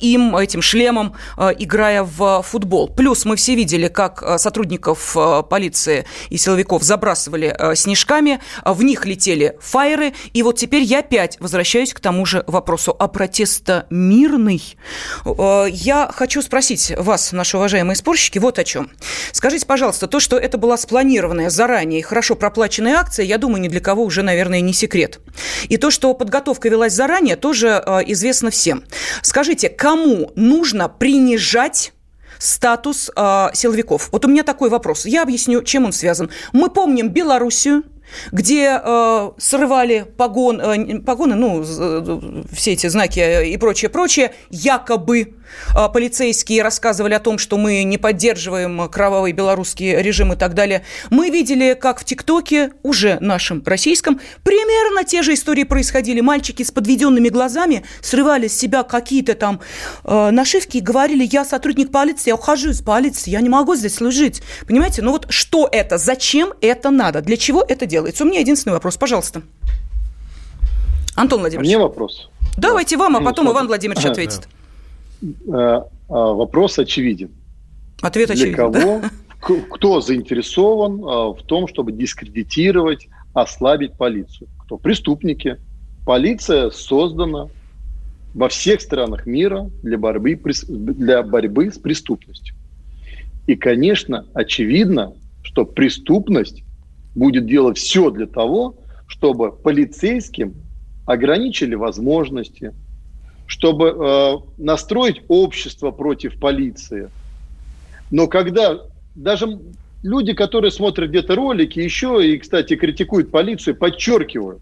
им, 0.00 0.36
этим 0.36 0.62
шлемом, 0.62 1.14
играя 1.36 2.02
в 2.02 2.42
футбол. 2.42 2.88
Плюс 2.88 3.24
мы 3.24 3.36
все 3.36 3.54
видели, 3.54 3.88
как 3.88 4.38
сотрудников 4.38 5.16
полиции 5.48 5.87
полиции 5.88 6.04
и 6.30 6.36
силовиков 6.36 6.82
забрасывали 6.82 7.54
э, 7.58 7.74
снежками, 7.74 8.40
э, 8.64 8.72
в 8.72 8.82
них 8.82 9.06
летели 9.06 9.56
фаеры. 9.60 10.12
И 10.32 10.42
вот 10.42 10.58
теперь 10.58 10.82
я 10.82 11.00
опять 11.00 11.38
возвращаюсь 11.40 11.94
к 11.94 12.00
тому 12.00 12.26
же 12.26 12.44
вопросу. 12.46 12.94
А 12.98 13.08
протест 13.08 13.68
мирный? 13.90 14.76
Э, 15.24 15.66
я 15.70 16.10
хочу 16.12 16.42
спросить 16.42 16.92
вас, 16.96 17.32
наши 17.32 17.56
уважаемые 17.56 17.96
спорщики, 17.96 18.38
вот 18.38 18.58
о 18.58 18.64
чем. 18.64 18.90
Скажите, 19.32 19.66
пожалуйста, 19.66 20.06
то, 20.06 20.20
что 20.20 20.36
это 20.36 20.58
была 20.58 20.76
спланированная 20.76 21.50
заранее 21.50 22.00
и 22.00 22.02
хорошо 22.02 22.34
проплаченная 22.34 22.96
акция, 22.96 23.24
я 23.24 23.38
думаю, 23.38 23.60
ни 23.60 23.68
для 23.68 23.80
кого 23.80 24.04
уже, 24.04 24.22
наверное, 24.22 24.60
не 24.60 24.72
секрет. 24.72 25.20
И 25.68 25.76
то, 25.76 25.90
что 25.90 26.12
подготовка 26.14 26.68
велась 26.68 26.92
заранее, 26.92 27.36
тоже 27.36 27.68
известно 28.06 28.50
всем. 28.50 28.84
Скажите, 29.22 29.68
кому 29.68 30.32
нужно 30.34 30.88
принижать 30.88 31.92
статус 32.38 33.10
э, 33.14 33.48
силовиков. 33.52 34.08
Вот 34.12 34.24
у 34.24 34.28
меня 34.28 34.42
такой 34.42 34.70
вопрос. 34.70 35.06
Я 35.06 35.22
объясню, 35.22 35.62
чем 35.62 35.84
он 35.84 35.92
связан. 35.92 36.30
Мы 36.52 36.70
помним 36.70 37.08
Белоруссию, 37.08 37.82
где 38.32 38.80
э, 38.82 39.30
срывали 39.38 40.06
погон, 40.16 40.60
э, 40.60 41.00
погоны, 41.00 41.34
ну, 41.34 41.62
э, 41.62 42.44
все 42.52 42.72
эти 42.72 42.86
знаки 42.88 43.44
и 43.46 43.56
прочее, 43.56 43.88
прочее, 43.88 44.32
якобы 44.50 45.20
э, 45.20 45.26
полицейские 45.92 46.62
рассказывали 46.62 47.14
о 47.14 47.20
том, 47.20 47.38
что 47.38 47.56
мы 47.56 47.82
не 47.84 47.98
поддерживаем 47.98 48.88
кровавый 48.88 49.32
белорусский 49.32 49.96
режим 50.00 50.32
и 50.32 50.36
так 50.36 50.54
далее. 50.54 50.84
Мы 51.10 51.30
видели, 51.30 51.76
как 51.80 52.00
в 52.00 52.04
ТикТоке, 52.04 52.72
уже 52.82 53.18
нашем 53.20 53.62
российском, 53.64 54.20
примерно 54.42 55.04
те 55.04 55.22
же 55.22 55.34
истории 55.34 55.64
происходили. 55.64 56.20
Мальчики 56.20 56.62
с 56.62 56.70
подведенными 56.70 57.28
глазами 57.28 57.84
срывали 58.00 58.48
с 58.48 58.58
себя 58.58 58.82
какие-то 58.82 59.34
там 59.34 59.60
э, 60.04 60.30
нашивки 60.30 60.78
и 60.78 60.80
говорили, 60.80 61.28
я 61.30 61.44
сотрудник 61.44 61.90
полиции, 61.92 62.30
я 62.30 62.34
ухожу 62.34 62.70
из 62.70 62.82
полиции, 62.82 63.30
я 63.30 63.40
не 63.40 63.48
могу 63.48 63.74
здесь 63.74 63.94
служить. 63.94 64.42
Понимаете, 64.66 65.02
ну 65.02 65.12
вот 65.12 65.26
что 65.30 65.68
это, 65.70 65.98
зачем 65.98 66.52
это 66.60 66.90
надо, 66.90 67.20
для 67.20 67.36
чего 67.36 67.64
это 67.66 67.86
делается. 67.86 68.24
У 68.24 68.26
меня 68.26 68.40
единственный 68.40 68.72
вопрос, 68.72 68.96
пожалуйста. 68.96 69.42
Антон 71.14 71.40
Владимирович. 71.40 71.68
Мне 71.68 71.78
вопрос. 71.78 72.28
Давайте 72.56 72.96
вам, 72.96 73.16
а 73.16 73.20
потом 73.20 73.50
Иван 73.50 73.66
Владимирович 73.66 74.04
ответит. 74.04 74.44
Э, 74.44 74.46
а, 74.46 74.57
вопрос 76.08 76.78
очевиден. 76.78 77.30
Ответ 78.00 78.30
очевиден. 78.30 78.72
Для 78.72 78.82
кого, 78.82 79.02
кто 79.70 80.00
заинтересован 80.00 81.00
а, 81.04 81.32
в 81.32 81.42
том, 81.42 81.68
чтобы 81.68 81.92
дискредитировать, 81.92 83.08
ослабить 83.32 83.94
полицию? 83.94 84.48
Кто? 84.64 84.78
Преступники. 84.78 85.58
Полиция 86.04 86.70
создана 86.70 87.48
во 88.34 88.48
всех 88.48 88.80
странах 88.80 89.26
мира 89.26 89.70
для 89.82 89.98
борьбы, 89.98 90.40
для 90.68 91.22
борьбы 91.22 91.70
с 91.72 91.78
преступностью. 91.78 92.54
И, 93.46 93.56
конечно, 93.56 94.26
очевидно, 94.34 95.14
что 95.42 95.64
преступность 95.64 96.62
будет 97.14 97.46
делать 97.46 97.78
все 97.78 98.10
для 98.10 98.26
того, 98.26 98.76
чтобы 99.06 99.52
полицейским 99.52 100.54
ограничили 101.06 101.74
возможности, 101.74 102.72
чтобы 103.48 103.88
э, 103.88 104.36
настроить 104.58 105.22
общество 105.28 105.90
против 105.90 106.38
полиции. 106.38 107.10
Но 108.10 108.26
когда 108.26 108.78
даже 109.14 109.58
люди, 110.02 110.34
которые 110.34 110.70
смотрят 110.70 111.08
где-то 111.08 111.34
ролики, 111.34 111.80
еще 111.80 112.24
и, 112.28 112.36
кстати, 112.36 112.76
критикуют 112.76 113.30
полицию, 113.30 113.76
подчеркиваю, 113.76 114.60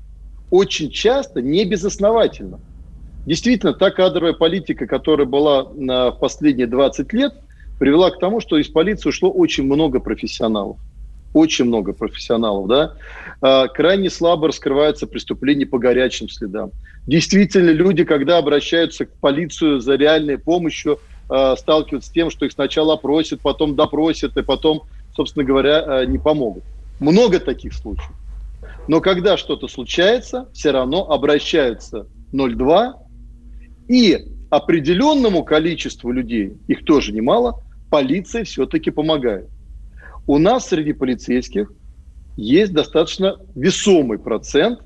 очень 0.50 0.90
часто 0.90 1.42
не 1.42 1.64
безосновательно. 1.64 2.60
Действительно, 3.26 3.74
та 3.74 3.90
кадровая 3.90 4.34
политика, 4.34 4.86
которая 4.86 5.26
была 5.26 5.68
на 5.74 6.12
последние 6.12 6.68
20 6.68 7.12
лет, 7.12 7.32
привела 7.78 8.12
к 8.12 8.20
тому, 8.20 8.38
что 8.38 8.56
из 8.56 8.68
полиции 8.68 9.08
ушло 9.08 9.32
очень 9.32 9.64
много 9.64 9.98
профессионалов 9.98 10.76
очень 11.36 11.66
много 11.66 11.92
профессионалов, 11.92 12.66
да, 12.66 12.94
а, 13.42 13.68
крайне 13.68 14.08
слабо 14.08 14.48
раскрываются 14.48 15.06
преступления 15.06 15.66
по 15.66 15.78
горячим 15.78 16.30
следам. 16.30 16.70
Действительно, 17.06 17.70
люди, 17.70 18.04
когда 18.04 18.38
обращаются 18.38 19.04
к 19.04 19.12
полицию 19.18 19.80
за 19.80 19.96
реальной 19.96 20.38
помощью, 20.38 20.98
а, 21.28 21.54
сталкиваются 21.56 22.08
с 22.08 22.12
тем, 22.12 22.30
что 22.30 22.46
их 22.46 22.52
сначала 22.52 22.94
опросят, 22.94 23.42
потом 23.42 23.76
допросят, 23.76 24.34
и 24.38 24.42
потом, 24.42 24.84
собственно 25.14 25.44
говоря, 25.44 25.80
а, 25.80 26.06
не 26.06 26.16
помогут. 26.16 26.64
Много 27.00 27.38
таких 27.38 27.74
случаев. 27.74 28.16
Но 28.88 29.02
когда 29.02 29.36
что-то 29.36 29.68
случается, 29.68 30.48
все 30.54 30.70
равно 30.70 31.10
обращаются 31.10 32.06
0,2, 32.32 32.94
и 33.88 34.18
определенному 34.48 35.44
количеству 35.44 36.10
людей, 36.12 36.54
их 36.66 36.86
тоже 36.86 37.12
немало, 37.12 37.60
полиция 37.90 38.44
все-таки 38.44 38.90
помогает 38.90 39.48
у 40.26 40.38
нас 40.38 40.68
среди 40.68 40.92
полицейских 40.92 41.72
есть 42.36 42.72
достаточно 42.72 43.36
весомый 43.54 44.18
процент 44.18 44.80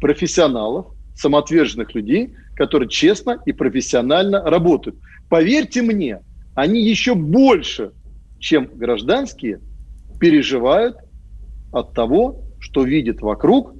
профессионалов, 0.00 0.86
самоотверженных 1.14 1.94
людей, 1.94 2.34
которые 2.54 2.88
честно 2.88 3.40
и 3.46 3.52
профессионально 3.52 4.42
работают. 4.42 4.98
Поверьте 5.28 5.82
мне, 5.82 6.20
они 6.54 6.82
еще 6.82 7.14
больше, 7.14 7.92
чем 8.38 8.68
гражданские, 8.74 9.60
переживают 10.18 10.96
от 11.72 11.92
того, 11.92 12.42
что 12.58 12.84
видят 12.84 13.20
вокруг, 13.20 13.74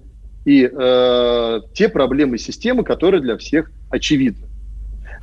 и 0.45 0.71
э, 0.71 1.61
те 1.75 1.89
проблемы 1.89 2.39
системы, 2.39 2.85
которые 2.85 3.21
для 3.21 3.37
всех 3.37 3.71
очевидны. 3.91 4.47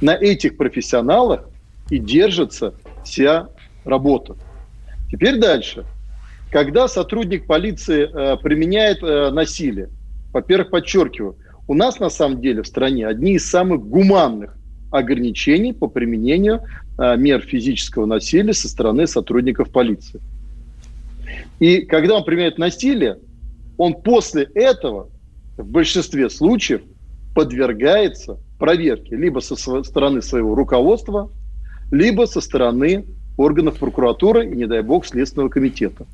На 0.02 0.16
этих 0.16 0.58
профессионалах 0.58 1.50
и 1.90 1.98
держится 1.98 2.74
вся 3.04 3.48
работа. 3.86 4.36
Теперь 5.14 5.38
дальше. 5.38 5.86
Когда 6.50 6.88
сотрудник 6.88 7.46
полиции 7.46 8.10
э, 8.12 8.36
применяет 8.38 9.04
э, 9.04 9.30
насилие, 9.30 9.90
во-первых, 10.34 10.72
подчеркиваю, 10.72 11.38
у 11.68 11.76
нас 11.76 12.00
на 12.00 12.10
самом 12.10 12.42
деле 12.42 12.64
в 12.64 12.68
стране 12.68 13.06
одни 13.06 13.34
из 13.34 13.48
самых 13.48 13.86
гуманных 13.86 14.58
ограничений 14.90 15.72
по 15.72 15.88
применению 15.88 16.62
э, 16.98 17.16
мер 17.16 17.42
физического 17.42 18.08
насилия 18.08 18.54
со 18.54 18.68
стороны 18.68 19.06
сотрудников 19.06 19.70
полиции. 19.70 20.20
И 21.60 21.82
когда 21.82 22.16
он 22.16 22.24
применяет 22.24 22.58
насилие, 22.58 23.20
он 23.78 23.94
после 23.94 24.50
этого 24.56 25.10
в 25.58 25.66
большинстве 25.68 26.28
случаев 26.32 26.82
подвергается 27.36 28.40
проверке 28.58 29.16
либо 29.16 29.42
со 29.42 29.56
стороны 29.56 30.24
своего 30.24 30.56
руководства, 30.56 31.32
либо 31.92 32.26
со 32.26 32.42
стороны 32.42 33.06
органов 33.38 33.78
прокуратуры 33.78 34.46
и, 34.46 34.56
не 34.56 34.66
дай 34.66 34.82
бог, 34.82 35.06
Следственного 35.06 35.50
комитета. 35.50 36.06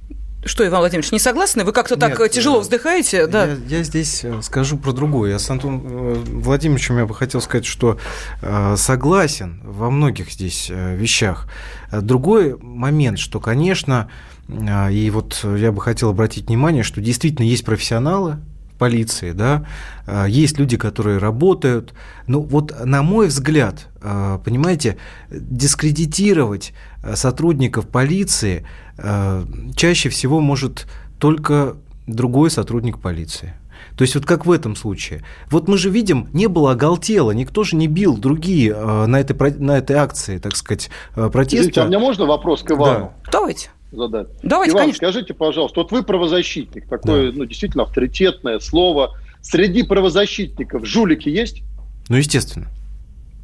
Что, 0.46 0.66
Иван 0.66 0.80
Владимирович, 0.80 1.12
не 1.12 1.20
согласны? 1.20 1.66
Вы 1.66 1.74
как-то 1.74 1.98
так 1.98 2.18
Нет, 2.18 2.32
тяжело 2.32 2.62
вздыхаете? 2.62 3.28
Да. 3.28 3.46
Я, 3.46 3.58
я 3.80 3.84
здесь 3.84 4.24
э, 4.24 4.42
скажу 4.42 4.78
про 4.78 4.94
другое. 4.94 5.32
Я 5.32 5.40
с 5.40 5.50
Антоном 5.50 5.84
э, 5.86 6.14
Владимировичем 6.14 6.98
я 6.98 7.06
бы 7.06 7.14
хотел 7.14 7.42
сказать, 7.42 7.66
что 7.66 7.98
э, 8.42 8.76
согласен 8.78 9.60
во 9.66 9.90
многих 9.90 10.32
здесь 10.32 10.70
вещах. 10.70 11.48
Другой 11.92 12.58
момент, 12.58 13.20
что, 13.20 13.42
конечно, 13.42 14.10
и 14.48 15.12
вот 15.14 15.46
я 15.58 15.74
бы 15.74 15.82
хотел 15.82 16.10
обратить 16.10 16.48
внимание, 16.48 16.84
что 16.84 17.02
действительно 17.02 17.46
есть 17.46 17.66
профессионалы, 17.66 18.38
полиции, 18.78 19.34
да, 19.34 19.66
есть 20.28 20.58
люди, 20.58 20.78
которые 20.78 21.18
работают. 21.18 21.94
Ну 22.28 22.40
вот, 22.40 22.74
на 22.86 23.04
мой 23.04 23.28
взгляд, 23.28 23.90
понимаете, 24.00 24.98
дискредитировать 25.30 26.74
сотрудников 27.14 27.88
полиции 27.88 28.66
чаще 29.76 30.10
всего 30.10 30.40
может 30.40 30.88
только 31.20 31.78
другой 32.08 32.50
сотрудник 32.50 33.00
полиции. 33.00 33.54
То 33.96 34.04
есть 34.04 34.16
вот 34.16 34.26
как 34.26 34.46
в 34.46 34.52
этом 34.52 34.76
случае. 34.76 35.24
Вот 35.50 35.68
мы 35.68 35.78
же 35.78 35.90
видим, 35.90 36.28
не 36.32 36.48
было 36.48 36.72
оголтело, 36.72 37.32
никто 37.32 37.64
же 37.64 37.76
не 37.76 37.88
бил 37.88 38.18
другие 38.18 38.74
на 38.74 39.20
этой, 39.20 39.36
на 39.60 39.78
этой 39.78 39.96
акции, 39.96 40.38
так 40.38 40.56
сказать, 40.56 40.90
протеста. 41.14 41.58
Извините, 41.58 41.82
а 41.82 41.86
мне 41.86 42.00
можно 42.00 42.26
вопрос 42.26 42.64
к 42.64 42.72
Ивану? 42.72 43.14
Да. 43.26 43.32
Давайте 43.32 43.70
задать. 43.92 44.28
Давайте, 44.44 44.74
Иван, 44.74 44.84
конечно. 44.84 44.98
скажите, 45.10 45.34
пожалуйста, 45.34 45.82
вот 45.82 45.92
вы 45.92 46.04
правозащитник, 46.04 46.88
такое, 46.88 47.32
да. 47.32 47.38
ну, 47.40 47.46
действительно 47.46 47.84
авторитетное 47.84 48.60
слово. 48.60 49.18
Среди 49.42 49.84
правозащитников 49.84 50.86
жулики 50.86 51.28
есть? 51.30 51.64
Ну, 52.08 52.18
естественно. 52.18 52.68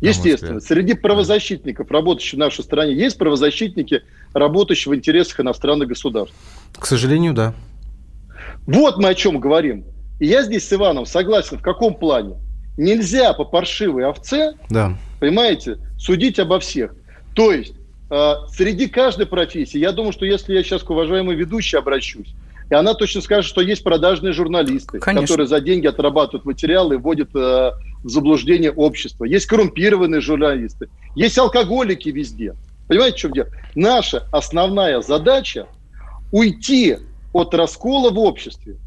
Естественно. 0.09 0.59
Среди 0.59 0.93
правозащитников, 0.93 1.89
работающих 1.91 2.33
в 2.33 2.37
нашей 2.37 2.63
стране, 2.63 2.93
есть 2.93 3.17
правозащитники, 3.17 4.03
работающие 4.33 4.91
в 4.91 4.95
интересах 4.95 5.39
иностранных 5.39 5.89
государств. 5.89 6.35
К 6.73 6.85
сожалению, 6.85 7.33
да. 7.33 7.53
Вот 8.65 8.97
мы 8.97 9.09
о 9.09 9.13
чем 9.13 9.39
говорим. 9.39 9.85
И 10.19 10.27
я 10.27 10.43
здесь 10.43 10.67
с 10.67 10.73
Иваном 10.73 11.05
согласен. 11.05 11.57
В 11.59 11.61
каком 11.61 11.95
плане? 11.95 12.35
Нельзя 12.77 13.33
по 13.33 13.45
паршивой 13.45 14.05
овце, 14.05 14.53
да. 14.69 14.97
понимаете, 15.19 15.77
судить 15.97 16.39
обо 16.39 16.59
всех. 16.59 16.93
То 17.33 17.53
есть 17.53 17.73
э, 18.09 18.33
среди 18.49 18.87
каждой 18.87 19.27
профессии, 19.27 19.77
я 19.77 19.93
думаю, 19.93 20.11
что 20.11 20.25
если 20.25 20.53
я 20.53 20.61
сейчас 20.61 20.83
к 20.83 20.89
уважаемой 20.89 21.35
ведущей 21.35 21.77
обращусь, 21.77 22.33
и 22.69 22.73
она 22.73 22.93
точно 22.93 23.21
скажет, 23.21 23.45
что 23.45 23.61
есть 23.61 23.83
продажные 23.83 24.33
журналисты, 24.33 24.99
Конечно. 24.99 25.21
которые 25.21 25.47
за 25.47 25.61
деньги 25.61 25.87
отрабатывают 25.87 26.45
материалы 26.45 26.95
и 26.95 26.97
вводят 26.97 27.29
э, 27.35 27.71
в 28.05 28.09
заблуждение 28.09 28.71
общество. 28.71 29.25
Есть 29.25 29.47
коррумпированные 29.47 30.21
журналисты, 30.21 30.89
есть 31.15 31.37
алкоголики 31.39 32.09
везде. 32.09 32.53
Понимаете, 32.87 33.27
в 33.27 33.33
чем? 33.33 33.47
Наша 33.73 34.27
основная 34.31 35.01
задача 35.01 35.67
уйти 36.31 36.97
от 37.33 37.55
раскола 37.55 38.11
в 38.11 38.19
обществе, 38.19 38.77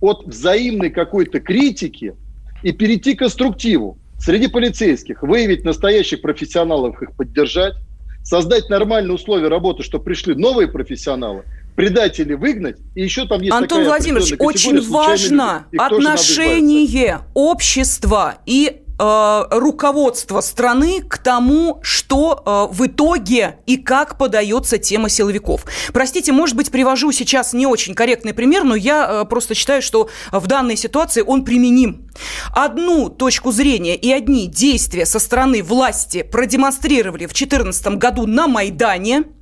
от 0.00 0.24
взаимной 0.24 0.90
какой-то 0.90 1.40
критики 1.40 2.14
и 2.62 2.70
перейти 2.70 3.14
к 3.14 3.18
конструктиву. 3.18 3.98
Среди 4.16 4.46
полицейских 4.46 5.22
выявить 5.22 5.64
настоящих 5.64 6.22
профессионалов, 6.22 7.02
их 7.02 7.16
поддержать, 7.16 7.74
создать 8.22 8.68
нормальные 8.68 9.14
условия 9.14 9.48
работы, 9.48 9.82
чтобы 9.82 10.04
пришли 10.04 10.36
новые 10.36 10.68
профессионалы, 10.68 11.44
предателей 11.78 12.34
выгнать, 12.34 12.76
и 12.96 13.04
еще 13.04 13.24
там 13.28 13.40
есть 13.40 13.54
Антон 13.54 13.84
Владимирович, 13.84 14.34
очень 14.40 14.80
важно 14.90 15.66
отношение 15.78 17.20
общества 17.34 18.38
и 18.46 18.78
э, 18.98 19.42
руководство 19.52 20.40
страны 20.40 21.02
к 21.08 21.18
тому, 21.18 21.78
что 21.84 22.42
э, 22.44 22.74
в 22.74 22.84
итоге 22.84 23.60
и 23.66 23.76
как 23.76 24.18
подается 24.18 24.78
тема 24.78 25.08
силовиков. 25.08 25.66
Простите, 25.92 26.32
может 26.32 26.56
быть, 26.56 26.72
привожу 26.72 27.12
сейчас 27.12 27.52
не 27.52 27.68
очень 27.68 27.94
корректный 27.94 28.34
пример, 28.34 28.64
но 28.64 28.74
я 28.74 29.08
э, 29.08 29.24
просто 29.26 29.54
считаю, 29.54 29.80
что 29.80 30.08
в 30.32 30.48
данной 30.48 30.76
ситуации 30.76 31.22
он 31.24 31.44
применим. 31.44 32.08
Одну 32.52 33.08
точку 33.08 33.52
зрения 33.52 33.94
и 33.94 34.10
одни 34.10 34.48
действия 34.48 35.06
со 35.06 35.20
стороны 35.20 35.62
власти 35.62 36.24
продемонстрировали 36.24 37.26
в 37.26 37.30
2014 37.30 37.86
году 37.98 38.26
на 38.26 38.48
Майдане– 38.48 39.26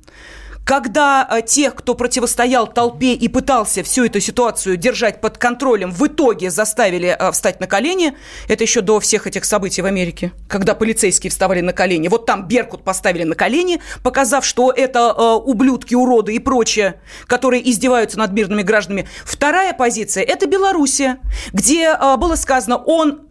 когда 0.67 1.25
э, 1.31 1.41
тех, 1.43 1.75
кто 1.75 1.95
противостоял 1.95 2.67
толпе 2.67 3.13
и 3.13 3.29
пытался 3.29 3.83
всю 3.83 4.03
эту 4.03 4.19
ситуацию 4.19 4.75
держать 4.75 5.21
под 5.21 5.37
контролем, 5.37 5.91
в 5.91 6.05
итоге 6.07 6.51
заставили 6.51 7.15
э, 7.17 7.31
встать 7.31 7.61
на 7.61 7.67
колени, 7.67 8.17
это 8.49 8.65
еще 8.65 8.81
до 8.81 8.99
всех 8.99 9.27
этих 9.27 9.45
событий 9.45 9.81
в 9.81 9.85
Америке, 9.85 10.33
когда 10.49 10.75
полицейские 10.75 11.31
вставали 11.31 11.61
на 11.61 11.71
колени. 11.71 12.09
Вот 12.09 12.25
там 12.25 12.49
Беркут 12.49 12.83
поставили 12.83 13.23
на 13.23 13.35
колени, 13.35 13.79
показав, 14.03 14.45
что 14.45 14.73
это 14.75 15.15
э, 15.17 15.35
ублюдки, 15.35 15.95
уроды 15.95 16.35
и 16.35 16.39
прочее, 16.39 16.99
которые 17.27 17.67
издеваются 17.71 18.19
над 18.19 18.33
мирными 18.33 18.61
гражданами. 18.61 19.07
Вторая 19.23 19.71
позиция– 19.71 20.23
это 20.25 20.47
Белоруссия, 20.47 21.19
где 21.53 21.97
было 22.17 22.35
сказано, 22.35 22.75
он 22.75 23.26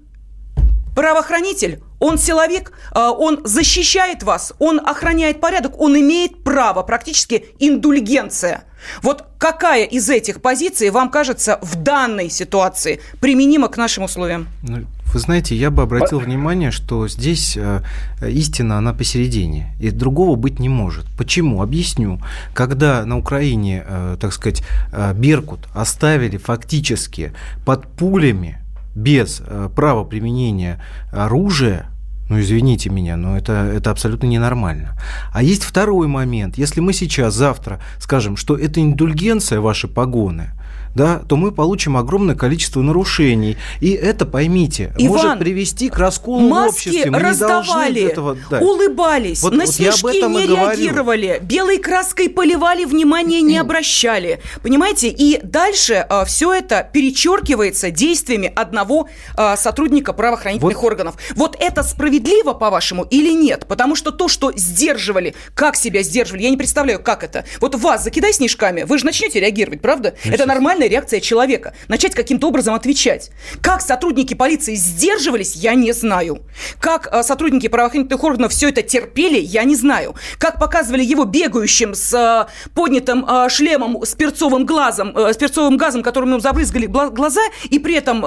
правоохранитель, 0.97 1.81
он 2.01 2.19
силовик, 2.19 2.73
а, 2.91 3.13
он 3.13 3.41
защищает 3.45 4.23
вас, 4.23 4.55
он 4.59 4.81
охраняет 4.81 5.41
порядок, 5.41 5.79
он 5.79 5.95
имеет 5.97 6.43
право, 6.43 6.83
практически 6.83 7.45
индульгенция. 7.59 8.65
Вот 9.03 9.25
какая 9.39 9.85
из 9.85 10.09
этих 10.09 10.41
позиций 10.41 10.91
вам 10.91 11.11
кажется 11.11 11.59
в 11.61 11.77
данной 11.77 12.31
ситуации 12.31 13.01
применима 13.21 13.69
к 13.69 13.77
нашим 13.77 14.05
условиям? 14.05 14.49
Ну, 14.63 14.87
вы 15.13 15.21
знаете, 15.21 15.55
я 15.55 15.71
бы 15.71 15.83
обратил 15.83 16.19
внимание, 16.19 16.71
что 16.71 17.09
здесь 17.09 17.57
э, 17.59 17.83
истина, 18.23 18.79
она 18.79 18.95
посередине, 18.95 19.75
и 19.79 19.91
другого 19.91 20.35
быть 20.37 20.59
не 20.59 20.69
может. 20.69 21.05
Почему? 21.19 21.63
Объясню. 21.63 22.21
Когда 22.55 23.05
на 23.05 23.19
Украине, 23.19 23.85
э, 23.87 24.17
так 24.19 24.33
сказать, 24.33 24.63
э, 24.93 25.13
Беркут 25.15 25.61
оставили 25.75 26.39
фактически 26.39 27.33
под 27.67 27.87
пулями 27.87 28.59
без 28.97 29.43
э, 29.47 29.69
права 29.77 30.05
применения 30.05 30.81
оружия, 31.13 31.91
ну, 32.29 32.41
извините 32.41 32.91
меня, 32.91 33.17
но 33.17 33.37
это, 33.37 33.53
это 33.53 33.91
абсолютно 33.91 34.27
ненормально. 34.27 34.99
А 35.33 35.43
есть 35.43 35.63
второй 35.63 36.09
момент. 36.09 36.59
Если 36.59 36.81
мы 36.81 36.93
сейчас, 36.93 37.35
завтра 37.35 37.79
скажем, 37.99 38.37
что 38.37 38.57
это 38.57 38.81
индульгенция, 38.81 39.61
ваши 39.61 39.87
погоны, 39.87 40.51
да, 40.97 41.21
то 41.29 41.37
мы 41.37 41.53
получим 41.53 41.97
огромное 41.99 42.35
количество 42.35 42.81
нарушений. 42.81 43.59
И 43.81 43.91
это, 43.91 44.25
поймите, 44.25 44.95
Иван, 44.97 45.11
может 45.11 45.39
привести 45.39 45.91
к 45.91 45.99
расколу 45.99 46.41
маски 46.49 46.89
в 46.89 46.89
обществе. 46.89 47.11
Мы 47.11 47.19
раздавали, 47.19 48.03
этого 48.03 48.37
дать. 48.51 48.63
улыбались, 48.63 49.43
вот, 49.43 49.53
на 49.53 49.67
вот 49.67 49.75
снежки 49.75 50.27
не 50.27 50.47
реагировали, 50.47 51.39
белой 51.43 51.79
краской 51.79 52.31
поливали, 52.31 52.87
внимания 52.87 53.43
не 53.43 53.59
обращали. 53.59 54.41
Понимаете? 54.63 55.09
И 55.09 55.39
дальше 55.43 56.07
а, 56.09 56.25
все 56.25 56.55
это 56.55 56.89
перечеркивается 56.91 57.91
действиями 57.91 58.51
одного 58.57 59.09
а, 59.37 59.59
сотрудника 59.59 60.15
правоохранительных 60.15 60.79
вот. 60.79 60.87
органов. 60.87 61.17
Вот 61.35 61.57
это 61.61 61.83
справедливо, 61.83 62.55
по-вашему, 62.55 63.05
или 63.05 63.33
нет? 63.33 63.67
Потому 63.69 63.97
что 63.97 64.13
то, 64.13 64.29
что 64.29 64.51
сдерживали, 64.57 65.35
как 65.55 65.77
себя 65.77 66.03
сдерживали, 66.03 66.45
я 66.45 66.51
не 66.51 66.57
представляю, 66.57 67.03
как 67.03 67.23
это. 67.23 67.45
Вот 67.61 67.75
вас 67.75 68.03
закидай 68.03 68.33
снежками, 68.33 68.85
вы 68.85 68.99
же 68.99 69.05
начнете 69.05 69.41
реагировать, 69.41 69.83
правда? 69.83 70.15
Ну, 70.25 70.33
это 70.33 70.47
нормально 70.47 70.86
нормальная 70.87 70.89
реакция 70.89 71.21
человека. 71.21 71.73
Начать 71.89 72.15
каким-то 72.15 72.49
образом 72.49 72.75
отвечать. 72.75 73.31
Как 73.61 73.81
сотрудники 73.81 74.35
полиции 74.35 74.75
сдерживались, 74.75 75.57
я 75.57 75.75
не 75.75 75.93
знаю. 75.93 76.39
Как 76.81 77.09
э, 77.13 77.23
сотрудники 77.23 77.69
правоохранительных 77.69 78.25
органов 78.25 78.53
все 78.53 78.69
это 78.69 78.83
терпели, 78.83 79.39
я 79.39 79.65
не 79.65 79.77
знаю. 79.77 80.15
Как 80.39 80.59
показывали 80.59 81.05
его 81.05 81.25
бегающим 81.25 81.95
с 81.95 82.15
э, 82.15 82.71
поднятым 82.75 83.25
э, 83.29 83.49
шлемом 83.49 84.03
с 84.05 84.15
перцовым 84.15 84.67
глазом, 84.67 85.17
с 85.17 85.37
перцовым 85.37 85.77
газом, 85.77 86.03
которым 86.03 86.31
ему 86.31 86.41
забрызгали 86.41 86.87
глаза, 86.87 87.43
и 87.71 87.79
при 87.79 87.95
этом 87.95 88.25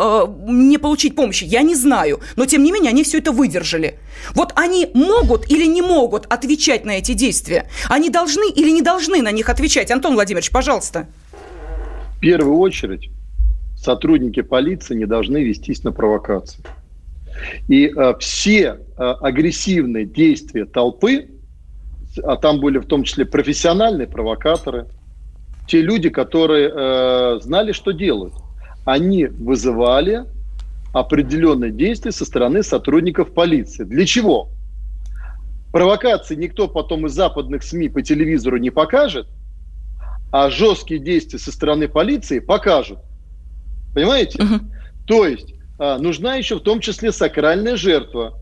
не 0.47 0.77
получить 0.77 1.15
помощи, 1.15 1.45
я 1.45 1.61
не 1.61 1.75
знаю. 1.75 2.19
Но, 2.35 2.45
тем 2.45 2.63
не 2.63 2.71
менее, 2.71 2.89
они 2.89 3.03
все 3.03 3.17
это 3.19 3.31
выдержали. 3.31 3.99
Вот 4.35 4.53
они 4.55 4.89
могут 4.93 5.49
или 5.51 5.65
не 5.65 5.81
могут 5.81 6.25
отвечать 6.29 6.85
на 6.85 6.91
эти 6.91 7.13
действия? 7.13 7.69
Они 7.89 8.09
должны 8.09 8.49
или 8.51 8.71
не 8.71 8.81
должны 8.81 9.21
на 9.21 9.31
них 9.31 9.49
отвечать? 9.49 9.91
Антон 9.91 10.13
Владимирович, 10.13 10.51
пожалуйста. 10.51 11.07
В 12.19 12.21
первую 12.21 12.57
очередь 12.57 13.11
сотрудники 13.77 14.41
полиции 14.41 14.93
не 14.93 15.05
должны 15.05 15.41
вестись 15.41 15.85
на 15.85 15.93
провокации. 15.93 16.61
И 17.69 17.87
э, 17.87 18.13
все 18.19 18.81
э, 18.97 19.03
агрессивные 19.21 20.03
действия 20.03 20.65
толпы, 20.65 21.29
а 22.21 22.35
там 22.35 22.59
были 22.59 22.77
в 22.79 22.87
том 22.87 23.03
числе 23.03 23.23
профессиональные 23.23 24.05
провокаторы, 24.05 24.87
те 25.65 25.81
люди, 25.81 26.09
которые 26.09 26.69
э, 26.69 27.39
знали, 27.41 27.71
что 27.71 27.91
делают, 27.91 28.33
они 28.83 29.27
вызывали 29.27 30.25
определенные 30.91 31.71
действия 31.71 32.11
со 32.11 32.25
стороны 32.25 32.63
сотрудников 32.63 33.33
полиции. 33.33 33.85
Для 33.85 34.05
чего? 34.05 34.49
Провокации 35.71 36.35
никто 36.35 36.67
потом 36.67 37.05
из 37.05 37.13
западных 37.13 37.63
СМИ 37.63 37.87
по 37.87 38.01
телевизору 38.01 38.57
не 38.57 38.71
покажет, 38.71 39.29
а 40.31 40.49
жесткие 40.49 40.99
действия 40.99 41.39
со 41.39 41.51
стороны 41.51 41.87
полиции 41.87 42.39
покажут. 42.39 42.99
Понимаете? 43.93 44.39
Uh-huh. 44.39 44.61
То 45.07 45.25
есть 45.25 45.53
а, 45.79 45.97
нужна 45.97 46.35
еще 46.35 46.55
в 46.55 46.61
том 46.61 46.79
числе 46.79 47.11
сакральная 47.11 47.75
жертва. 47.75 48.37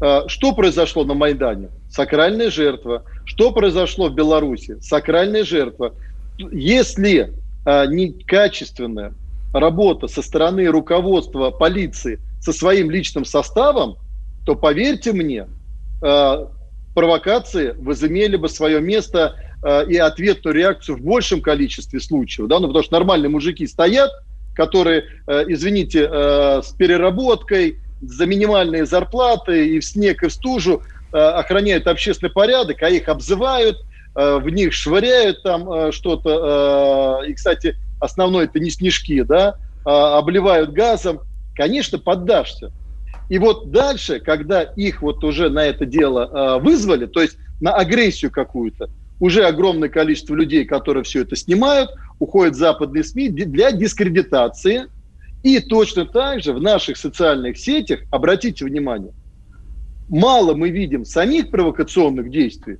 А, 0.00 0.28
что 0.28 0.52
произошло 0.52 1.04
на 1.04 1.14
Майдане? 1.14 1.70
Сакральная 1.88 2.50
жертва. 2.50 3.04
Что 3.24 3.52
произошло 3.52 4.08
в 4.08 4.14
Беларуси? 4.14 4.78
Сакральная 4.80 5.44
жертва. 5.44 5.94
Если 6.38 7.32
а, 7.64 7.86
некачественная 7.86 9.14
работа 9.52 10.06
со 10.08 10.22
стороны 10.22 10.66
руководства 10.66 11.50
полиции 11.50 12.20
со 12.40 12.52
своим 12.52 12.90
личным 12.90 13.24
составом, 13.24 13.96
то 14.44 14.54
поверьте 14.54 15.12
мне, 15.12 15.46
а, 16.02 16.50
провокации 16.94 17.74
возымели 17.78 18.36
бы 18.36 18.48
свое 18.48 18.80
место 18.80 19.36
э, 19.62 19.86
и 19.88 19.96
ответную 19.96 20.54
реакцию 20.54 20.96
в 20.96 21.00
большем 21.00 21.40
количестве 21.40 22.00
случаев, 22.00 22.48
да, 22.48 22.58
ну, 22.60 22.68
потому 22.68 22.84
что 22.84 22.94
нормальные 22.94 23.30
мужики 23.30 23.66
стоят, 23.66 24.10
которые, 24.54 25.04
э, 25.26 25.44
извините, 25.48 26.08
э, 26.10 26.62
с 26.62 26.72
переработкой, 26.72 27.78
за 28.00 28.26
минимальные 28.26 28.86
зарплаты 28.86 29.68
и 29.68 29.80
в 29.80 29.84
снег, 29.84 30.22
и 30.22 30.28
в 30.28 30.32
стужу 30.32 30.82
охраняют 31.12 31.86
общественный 31.86 32.30
порядок, 32.30 32.82
а 32.82 32.90
их 32.90 33.08
обзывают, 33.08 33.78
в 34.14 34.46
них 34.50 34.74
швыряют 34.74 35.42
там 35.42 35.90
что-то, 35.92 37.22
и, 37.26 37.32
кстати, 37.32 37.76
основное 38.00 38.44
это 38.44 38.60
не 38.60 38.70
снежки, 38.70 39.22
да, 39.22 39.56
э, 39.84 39.90
обливают 39.90 40.72
газом, 40.72 41.20
конечно, 41.54 41.98
поддашься. 41.98 42.72
И 43.28 43.38
вот 43.38 43.70
дальше, 43.70 44.20
когда 44.20 44.62
их 44.62 45.02
вот 45.02 45.24
уже 45.24 45.48
на 45.50 45.64
это 45.64 45.84
дело 45.84 46.58
вызвали, 46.60 47.06
то 47.06 47.20
есть 47.20 47.36
на 47.60 47.74
агрессию 47.74 48.30
какую-то, 48.30 48.88
уже 49.20 49.44
огромное 49.44 49.88
количество 49.88 50.34
людей, 50.34 50.64
которые 50.64 51.04
все 51.04 51.22
это 51.22 51.36
снимают, 51.36 51.90
уходят 52.18 52.54
в 52.54 52.58
западные 52.58 53.04
СМИ 53.04 53.30
для 53.30 53.72
дискредитации. 53.72 54.86
И 55.42 55.60
точно 55.60 56.06
так 56.06 56.42
же 56.42 56.52
в 56.52 56.60
наших 56.60 56.96
социальных 56.96 57.56
сетях, 57.56 58.00
обратите 58.10 58.64
внимание, 58.64 59.12
мало 60.08 60.54
мы 60.54 60.70
видим 60.70 61.04
самих 61.04 61.50
провокационных 61.50 62.30
действий, 62.30 62.78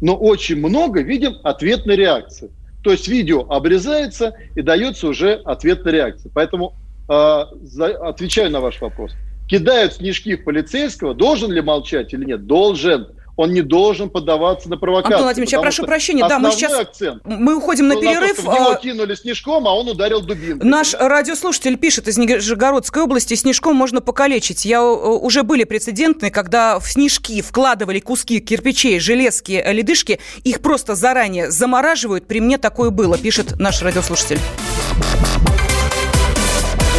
но 0.00 0.16
очень 0.16 0.56
много 0.56 1.02
видим 1.02 1.36
ответной 1.42 1.96
реакции. 1.96 2.50
То 2.82 2.92
есть 2.92 3.08
видео 3.08 3.40
обрезается 3.48 4.34
и 4.54 4.62
дается 4.62 5.08
уже 5.08 5.34
ответная 5.34 5.92
реакция. 5.92 6.30
Поэтому 6.34 6.74
э, 7.08 7.44
за, 7.62 7.86
отвечаю 8.08 8.50
на 8.50 8.60
ваш 8.60 8.80
вопрос. 8.80 9.12
Кидают 9.48 9.94
снежки 9.94 10.36
в 10.36 10.44
полицейского, 10.44 11.12
должен 11.12 11.50
ли 11.50 11.60
молчать 11.60 12.14
или 12.14 12.24
нет? 12.24 12.46
Должен 12.46 13.08
он 13.40 13.54
не 13.54 13.62
должен 13.62 14.10
поддаваться 14.10 14.68
на 14.68 14.76
провокацию. 14.76 15.14
Антон 15.14 15.24
Владимирович, 15.24 15.52
я 15.52 15.60
прошу 15.60 15.84
прощения, 15.84 16.28
да, 16.28 16.38
мы 16.38 16.52
сейчас 16.52 16.78
акцент, 16.78 17.22
мы 17.24 17.56
уходим 17.56 17.88
на 17.88 17.96
перерыв. 17.96 18.38
В 18.38 18.44
него 18.44 18.72
а, 18.72 18.74
кинули 18.74 19.14
снежком, 19.14 19.66
а 19.66 19.72
он 19.72 19.88
ударил 19.88 20.20
дубинкой. 20.20 20.68
Наш 20.68 20.92
да? 20.92 21.08
радиослушатель 21.08 21.78
пишет 21.78 22.06
из 22.06 22.18
Нижегородской 22.18 23.02
области, 23.02 23.32
снежком 23.32 23.76
можно 23.76 24.02
покалечить. 24.02 24.66
Я 24.66 24.84
уже 24.84 25.42
были 25.42 25.64
прецеденты, 25.64 26.28
когда 26.28 26.78
в 26.78 26.86
снежки 26.86 27.40
вкладывали 27.40 27.98
куски 28.00 28.40
кирпичей, 28.40 29.00
железки, 29.00 29.64
ледышки, 29.66 30.20
их 30.44 30.60
просто 30.60 30.94
заранее 30.94 31.50
замораживают. 31.50 32.26
При 32.26 32.42
мне 32.42 32.58
такое 32.58 32.90
было, 32.90 33.16
пишет 33.16 33.58
наш 33.58 33.80
радиослушатель. 33.80 34.38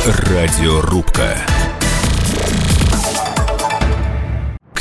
Радиорубка. 0.08 1.38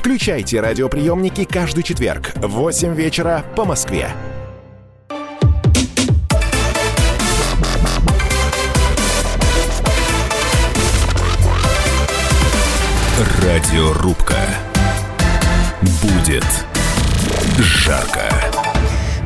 Включайте 0.00 0.62
радиоприемники 0.62 1.44
каждый 1.44 1.82
четверг 1.82 2.32
в 2.36 2.48
8 2.48 2.94
вечера 2.94 3.44
по 3.54 3.66
Москве. 3.66 4.10
Радиорубка. 13.42 14.38
Будет 15.82 16.46
жарко. 17.58 18.39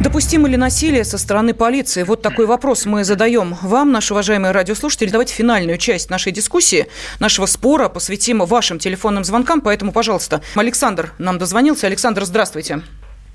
Допустимо 0.01 0.49
ли 0.49 0.57
насилие 0.57 1.05
со 1.05 1.19
стороны 1.19 1.55
полиции? 1.55 2.03
Вот 2.03 2.21
такой 2.21 2.47
вопрос 2.47 2.85
мы 2.85 3.05
задаем 3.05 3.57
вам, 3.63 3.93
наши 3.93 4.13
уважаемые 4.13 4.53
радиослушатели. 4.53 5.11
Давайте 5.11 5.35
финальную 5.35 5.79
часть 5.79 6.11
нашей 6.11 6.33
дискуссии, 6.33 6.89
нашего 7.21 7.47
спора 7.47 7.89
посвятим 7.89 8.45
вашим 8.45 8.79
телефонным 8.79 9.25
звонкам. 9.25 9.61
Поэтому, 9.61 9.93
пожалуйста, 9.93 10.43
Александр 10.55 11.13
нам 11.19 11.39
дозвонился. 11.39 11.87
Александр, 11.87 12.25
здравствуйте. 12.25 12.83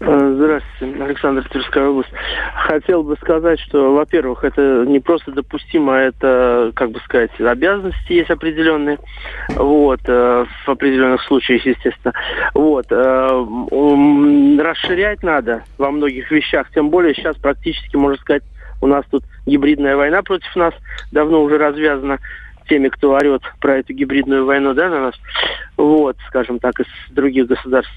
Э, 0.01 0.33
здравствуйте, 0.35 1.03
Александр 1.03 1.49
Тверская 1.49 1.87
область. 1.87 2.11
Хотел 2.55 3.03
бы 3.03 3.17
сказать, 3.17 3.59
что, 3.59 3.93
во-первых, 3.93 4.45
это 4.45 4.85
не 4.87 4.99
просто 4.99 5.31
допустимо, 5.31 5.93
это, 5.93 6.71
как 6.75 6.91
бы 6.91 6.99
сказать, 7.01 7.31
обязанности 7.39 8.13
есть 8.13 8.29
определенные, 8.29 8.97
вот, 9.49 9.99
э, 10.05 10.45
в 10.65 10.69
определенных 10.69 11.21
случаях, 11.23 11.65
естественно. 11.65 12.13
Вот, 12.53 12.85
э, 12.89 13.45
расширять 14.61 15.21
надо 15.21 15.63
во 15.77 15.91
многих 15.91 16.31
вещах, 16.31 16.71
тем 16.73 16.89
более 16.89 17.13
сейчас 17.13 17.35
практически, 17.35 17.97
можно 17.97 18.21
сказать, 18.21 18.43
у 18.81 18.87
нас 18.87 19.03
тут 19.11 19.23
гибридная 19.45 19.97
война 19.97 20.21
против 20.23 20.55
нас 20.55 20.73
давно 21.11 21.41
уже 21.41 21.57
развязана 21.57 22.19
теми, 22.69 22.87
кто 22.87 23.11
орет 23.11 23.41
про 23.59 23.77
эту 23.77 23.93
гибридную 23.93 24.45
войну, 24.45 24.73
да, 24.73 24.89
на 24.89 25.01
нас, 25.01 25.15
вот, 25.75 26.15
скажем 26.27 26.59
так, 26.59 26.79
из 26.79 26.87
других 27.09 27.47
государств 27.47 27.91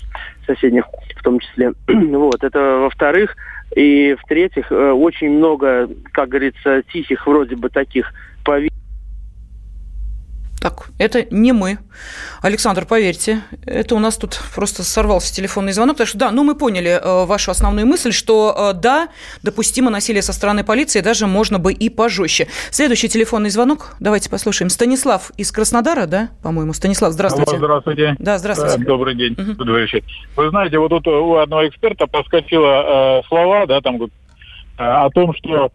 соседних 0.46 0.84
в 1.16 1.22
том 1.22 1.38
числе. 1.38 1.72
вот, 1.86 2.42
это 2.42 2.78
во-вторых. 2.78 3.36
И 3.76 4.16
в-третьих, 4.22 4.70
э, 4.70 4.90
очень 4.90 5.30
много, 5.30 5.88
как 6.12 6.28
говорится, 6.28 6.82
тихих 6.92 7.26
вроде 7.26 7.56
бы 7.56 7.70
таких 7.70 8.12
это 10.98 11.26
не 11.30 11.52
мы. 11.52 11.78
Александр, 12.42 12.86
поверьте, 12.86 13.42
это 13.64 13.94
у 13.94 13.98
нас 13.98 14.16
тут 14.16 14.40
просто 14.54 14.82
сорвался 14.82 15.34
телефонный 15.34 15.72
звонок. 15.72 15.96
Так 15.96 16.08
что 16.08 16.18
да, 16.18 16.30
ну 16.30 16.44
мы 16.44 16.54
поняли 16.54 16.90
э, 16.90 17.24
вашу 17.24 17.50
основную 17.50 17.86
мысль, 17.86 18.12
что 18.12 18.72
э, 18.74 18.78
да, 18.78 19.08
допустимо 19.42 19.90
насилие 19.90 20.22
со 20.22 20.32
стороны 20.32 20.64
полиции, 20.64 21.00
даже 21.00 21.26
можно 21.26 21.58
бы 21.58 21.72
и 21.72 21.88
пожестче. 21.88 22.48
Следующий 22.70 23.08
телефонный 23.08 23.50
звонок, 23.50 23.96
давайте 24.00 24.30
послушаем. 24.30 24.70
Станислав 24.70 25.30
из 25.36 25.52
Краснодара, 25.52 26.06
да, 26.06 26.30
по-моему? 26.42 26.72
Станислав, 26.72 27.12
здравствуйте. 27.12 27.52
Алло, 27.52 27.58
здравствуйте. 27.58 28.16
Да, 28.18 28.38
здравствуйте. 28.38 28.82
Э, 28.82 28.84
добрый 28.84 29.14
день, 29.14 29.34
угу. 29.34 29.64
Вы 30.36 30.50
знаете, 30.50 30.78
вот 30.78 30.88
тут 30.88 31.06
у 31.06 31.36
одного 31.36 31.68
эксперта 31.68 32.06
поскочило 32.06 33.20
э, 33.20 33.22
слова, 33.28 33.66
да, 33.66 33.80
там 33.80 34.02
э, 34.02 34.08
о 34.76 35.10
том, 35.10 35.34
что 35.34 35.70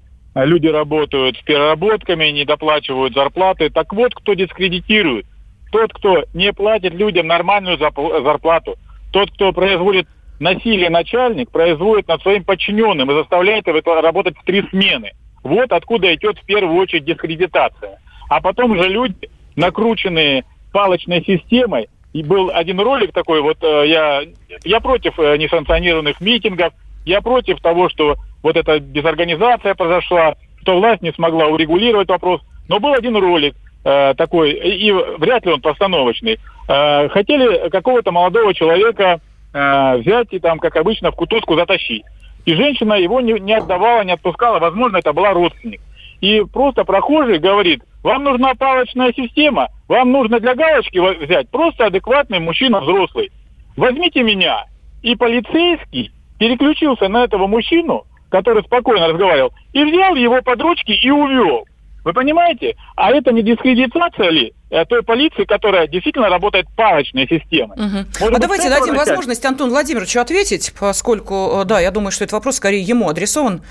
люди 0.45 0.67
работают 0.67 1.37
с 1.37 1.41
переработками, 1.41 2.25
не 2.25 2.45
доплачивают 2.45 3.13
зарплаты. 3.13 3.69
Так 3.69 3.93
вот, 3.93 4.13
кто 4.13 4.33
дискредитирует? 4.33 5.25
Тот, 5.71 5.93
кто 5.93 6.23
не 6.33 6.53
платит 6.53 6.93
людям 6.93 7.27
нормальную 7.27 7.77
зарплату. 7.77 8.77
Тот, 9.11 9.31
кто 9.31 9.51
производит 9.51 10.07
насилие 10.39 10.89
начальник, 10.89 11.51
производит 11.51 12.07
над 12.07 12.21
своим 12.21 12.43
подчиненным 12.43 13.11
и 13.11 13.15
заставляет 13.15 13.67
его 13.67 13.81
работать 14.01 14.37
в 14.37 14.43
три 14.43 14.63
смены. 14.69 15.11
Вот 15.43 15.71
откуда 15.71 16.13
идет 16.13 16.37
в 16.39 16.45
первую 16.45 16.77
очередь 16.77 17.05
дискредитация. 17.05 17.99
А 18.29 18.41
потом 18.41 18.75
же 18.81 18.87
люди, 18.89 19.29
накрученные 19.55 20.45
палочной 20.71 21.23
системой, 21.23 21.87
и 22.13 22.23
был 22.23 22.51
один 22.53 22.79
ролик 22.79 23.11
такой, 23.13 23.41
вот 23.41 23.57
э, 23.61 23.83
я, 23.87 24.21
я 24.63 24.79
против 24.79 25.19
э, 25.19 25.37
несанкционированных 25.37 26.19
митингов, 26.21 26.73
я 27.07 27.21
против 27.21 27.61
того, 27.61 27.89
что 27.89 28.17
вот 28.43 28.57
эта 28.57 28.79
дезорганизация 28.79 29.75
произошла, 29.75 30.35
что 30.61 30.77
власть 30.77 31.01
не 31.01 31.13
смогла 31.13 31.47
урегулировать 31.47 32.09
вопрос. 32.09 32.41
Но 32.67 32.79
был 32.79 32.93
один 32.93 33.15
ролик 33.15 33.55
э, 33.85 34.13
такой, 34.17 34.51
и 34.51 34.91
вряд 34.91 35.45
ли 35.45 35.53
он 35.53 35.61
постановочный. 35.61 36.37
Э, 36.67 37.07
хотели 37.09 37.69
какого-то 37.69 38.11
молодого 38.11 38.53
человека 38.53 39.21
э, 39.53 39.97
взять 39.97 40.27
и 40.31 40.39
там, 40.39 40.59
как 40.59 40.75
обычно, 40.75 41.11
в 41.11 41.15
кутузку 41.15 41.55
затащить. 41.55 42.03
И 42.45 42.53
женщина 42.53 42.93
его 42.93 43.21
не, 43.21 43.39
не 43.39 43.53
отдавала, 43.53 44.03
не 44.03 44.11
отпускала. 44.11 44.59
Возможно, 44.59 44.97
это 44.97 45.13
была 45.13 45.31
родственник. 45.31 45.81
И 46.19 46.43
просто 46.51 46.83
прохожий 46.83 47.37
говорит, 47.37 47.83
вам 48.03 48.23
нужна 48.23 48.53
палочная 48.55 49.13
система, 49.13 49.67
вам 49.87 50.11
нужно 50.11 50.39
для 50.39 50.55
галочки 50.55 50.97
взять 51.23 51.49
просто 51.49 51.85
адекватный 51.85 52.39
мужчина 52.39 52.81
взрослый. 52.81 53.31
Возьмите 53.77 54.23
меня. 54.23 54.65
И 55.03 55.15
полицейский 55.15 56.11
переключился 56.37 57.07
на 57.07 57.23
этого 57.23 57.47
мужчину, 57.47 58.05
который 58.29 58.63
спокойно 58.63 59.07
разговаривал, 59.07 59.51
и 59.73 59.83
взял 59.83 60.15
его 60.15 60.41
под 60.41 60.61
ручки 60.61 60.91
и 60.91 61.09
увел. 61.09 61.65
Вы 62.03 62.13
понимаете? 62.13 62.77
А 62.95 63.11
это 63.11 63.33
не 63.33 63.43
дискредитация 63.43 64.29
ли 64.29 64.53
э, 64.69 64.85
той 64.85 65.03
полиции, 65.03 65.43
которая 65.43 65.87
действительно 65.87 66.29
работает 66.29 66.65
палочной 66.77 67.27
системой? 67.27 67.77
Угу. 67.77 68.33
а 68.33 68.39
давайте 68.39 68.69
дадим 68.69 68.93
начать? 68.93 69.07
возможность 69.09 69.45
Антону 69.45 69.71
Владимировичу 69.71 70.21
ответить, 70.21 70.73
поскольку, 70.79 71.61
э, 71.61 71.65
да, 71.65 71.81
я 71.81 71.91
думаю, 71.91 72.11
что 72.11 72.23
этот 72.23 72.31
вопрос 72.31 72.55
скорее 72.55 72.81
ему 72.81 73.09
адресован. 73.09 73.61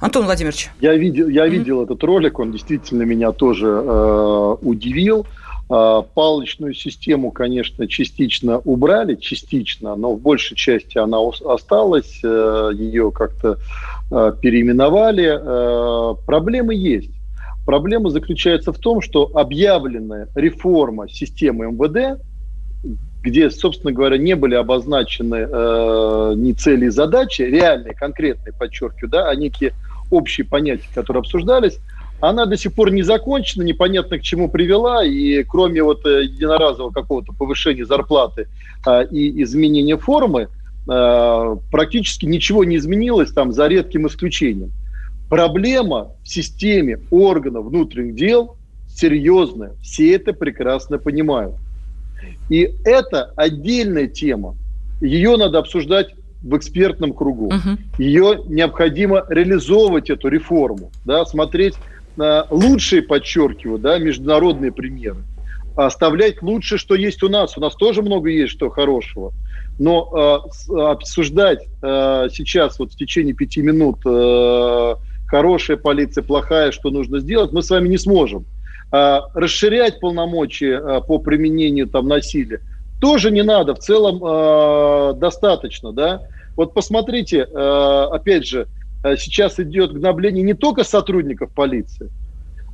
Антон 0.00 0.24
Владимирович. 0.24 0.70
Я 0.80 0.94
видел, 0.94 1.28
я 1.28 1.46
видел 1.46 1.82
этот 1.82 2.02
ролик, 2.02 2.38
он 2.38 2.52
действительно 2.52 3.02
меня 3.02 3.32
тоже 3.32 3.66
э, 3.66 4.56
удивил. 4.62 5.26
Э, 5.74 6.02
палочную 6.14 6.74
систему, 6.74 7.32
конечно, 7.32 7.88
частично 7.88 8.58
убрали, 8.58 9.14
частично, 9.14 9.96
но 9.96 10.14
в 10.14 10.20
большей 10.20 10.56
части 10.56 10.98
она 10.98 11.18
осталась, 11.44 12.20
э, 12.22 12.70
ее 12.74 13.10
как-то 13.10 13.58
Э, 14.10 14.32
переименовали. 14.40 15.40
Э, 15.40 16.14
проблемы 16.26 16.74
есть. 16.74 17.10
Проблема 17.64 18.10
заключается 18.10 18.72
в 18.72 18.78
том, 18.78 19.00
что 19.00 19.30
объявленная 19.34 20.28
реформа 20.34 21.08
системы 21.08 21.72
МВД, 21.72 22.20
где, 23.22 23.50
собственно 23.50 23.92
говоря, 23.92 24.18
не 24.18 24.36
были 24.36 24.54
обозначены 24.54 25.48
э, 25.50 26.32
ни 26.36 26.52
цели 26.52 26.86
и 26.86 26.90
задачи, 26.90 27.42
реальные, 27.42 27.94
конкретные, 27.94 28.52
подчеркиваю, 28.52 29.10
да, 29.10 29.30
а 29.30 29.34
некие 29.34 29.72
общие 30.10 30.46
понятия, 30.46 30.88
которые 30.94 31.22
обсуждались, 31.22 31.78
она 32.28 32.46
до 32.46 32.56
сих 32.56 32.72
пор 32.72 32.90
не 32.90 33.02
закончена, 33.02 33.62
непонятно 33.62 34.18
к 34.18 34.22
чему 34.22 34.48
привела, 34.48 35.04
и 35.04 35.42
кроме 35.44 35.82
вот 35.82 36.06
э, 36.06 36.24
единоразового 36.24 36.90
какого-то 36.90 37.32
повышения 37.32 37.84
зарплаты 37.84 38.48
э, 38.86 39.06
и 39.10 39.42
изменения 39.42 39.96
формы, 39.96 40.48
э, 40.88 41.56
практически 41.70 42.24
ничего 42.24 42.64
не 42.64 42.76
изменилось 42.76 43.32
там 43.32 43.52
за 43.52 43.66
редким 43.66 44.06
исключением. 44.06 44.72
Проблема 45.28 46.12
в 46.22 46.28
системе 46.28 46.98
органов 47.10 47.66
внутренних 47.66 48.14
дел 48.14 48.56
серьезная, 48.88 49.72
все 49.82 50.14
это 50.14 50.32
прекрасно 50.32 50.98
понимают. 50.98 51.56
И 52.48 52.70
это 52.84 53.32
отдельная 53.36 54.06
тема. 54.06 54.54
Ее 55.00 55.36
надо 55.36 55.58
обсуждать 55.58 56.14
в 56.42 56.56
экспертном 56.56 57.12
кругу. 57.12 57.46
Угу. 57.46 57.78
Ее 57.98 58.42
необходимо 58.46 59.24
реализовывать, 59.28 60.10
эту 60.10 60.28
реформу, 60.28 60.90
да, 61.04 61.24
смотреть 61.24 61.74
лучшие, 62.50 63.02
подчеркиваю, 63.02 63.78
да, 63.78 63.98
международные 63.98 64.72
примеры, 64.72 65.18
оставлять 65.76 66.42
лучшее, 66.42 66.78
что 66.78 66.94
есть 66.94 67.22
у 67.22 67.28
нас. 67.28 67.56
У 67.56 67.60
нас 67.60 67.74
тоже 67.74 68.02
много 68.02 68.30
есть 68.30 68.52
что 68.52 68.70
хорошего. 68.70 69.32
Но 69.78 70.42
э, 70.70 70.78
обсуждать 70.78 71.66
э, 71.82 72.28
сейчас 72.32 72.78
вот 72.78 72.92
в 72.92 72.96
течение 72.96 73.34
пяти 73.34 73.60
минут 73.60 73.98
э, 74.06 74.94
хорошая 75.26 75.76
полиция, 75.76 76.22
плохая, 76.22 76.70
что 76.70 76.90
нужно 76.90 77.18
сделать, 77.18 77.52
мы 77.52 77.62
с 77.62 77.70
вами 77.70 77.88
не 77.88 77.98
сможем. 77.98 78.44
Э, 78.92 79.18
расширять 79.34 79.98
полномочия 79.98 80.78
э, 80.78 81.00
по 81.00 81.18
применению 81.18 81.88
там 81.88 82.06
насилия 82.06 82.60
тоже 83.04 83.30
не 83.30 83.42
надо, 83.42 83.74
в 83.74 83.80
целом 83.80 84.22
э, 84.24 85.14
достаточно, 85.18 85.92
да. 85.92 86.22
Вот 86.56 86.72
посмотрите, 86.72 87.40
э, 87.40 88.08
опять 88.12 88.46
же, 88.46 88.62
э, 88.62 88.66
сейчас 89.16 89.60
идет 89.60 89.92
гнобление 89.92 90.42
не 90.42 90.54
только 90.54 90.84
сотрудников 90.84 91.52
полиции, 91.52 92.10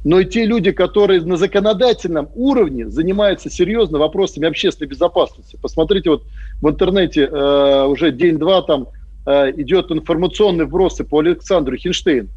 но 0.05 0.21
и 0.21 0.25
те 0.25 0.47
люди, 0.47 0.71
которые 0.71 1.21
на 1.23 1.37
законодательном 1.37 2.29
уровне 2.35 2.89
занимаются 2.89 3.51
серьезно 3.51 3.99
вопросами 3.99 4.49
общественной 4.49 4.89
безопасности. 4.89 5.59
Посмотрите, 5.61 6.11
вот 6.11 6.25
в 6.63 6.69
интернете 6.69 7.29
э, 7.31 7.85
уже 7.85 8.11
день-два 8.13 8.63
там 8.63 8.89
э, 9.27 9.51
идет 9.61 9.91
информационный 9.91 10.65
вбросы 10.65 11.05
по 11.05 11.19
Александру 11.19 11.77
Хинштейну. 11.77 12.29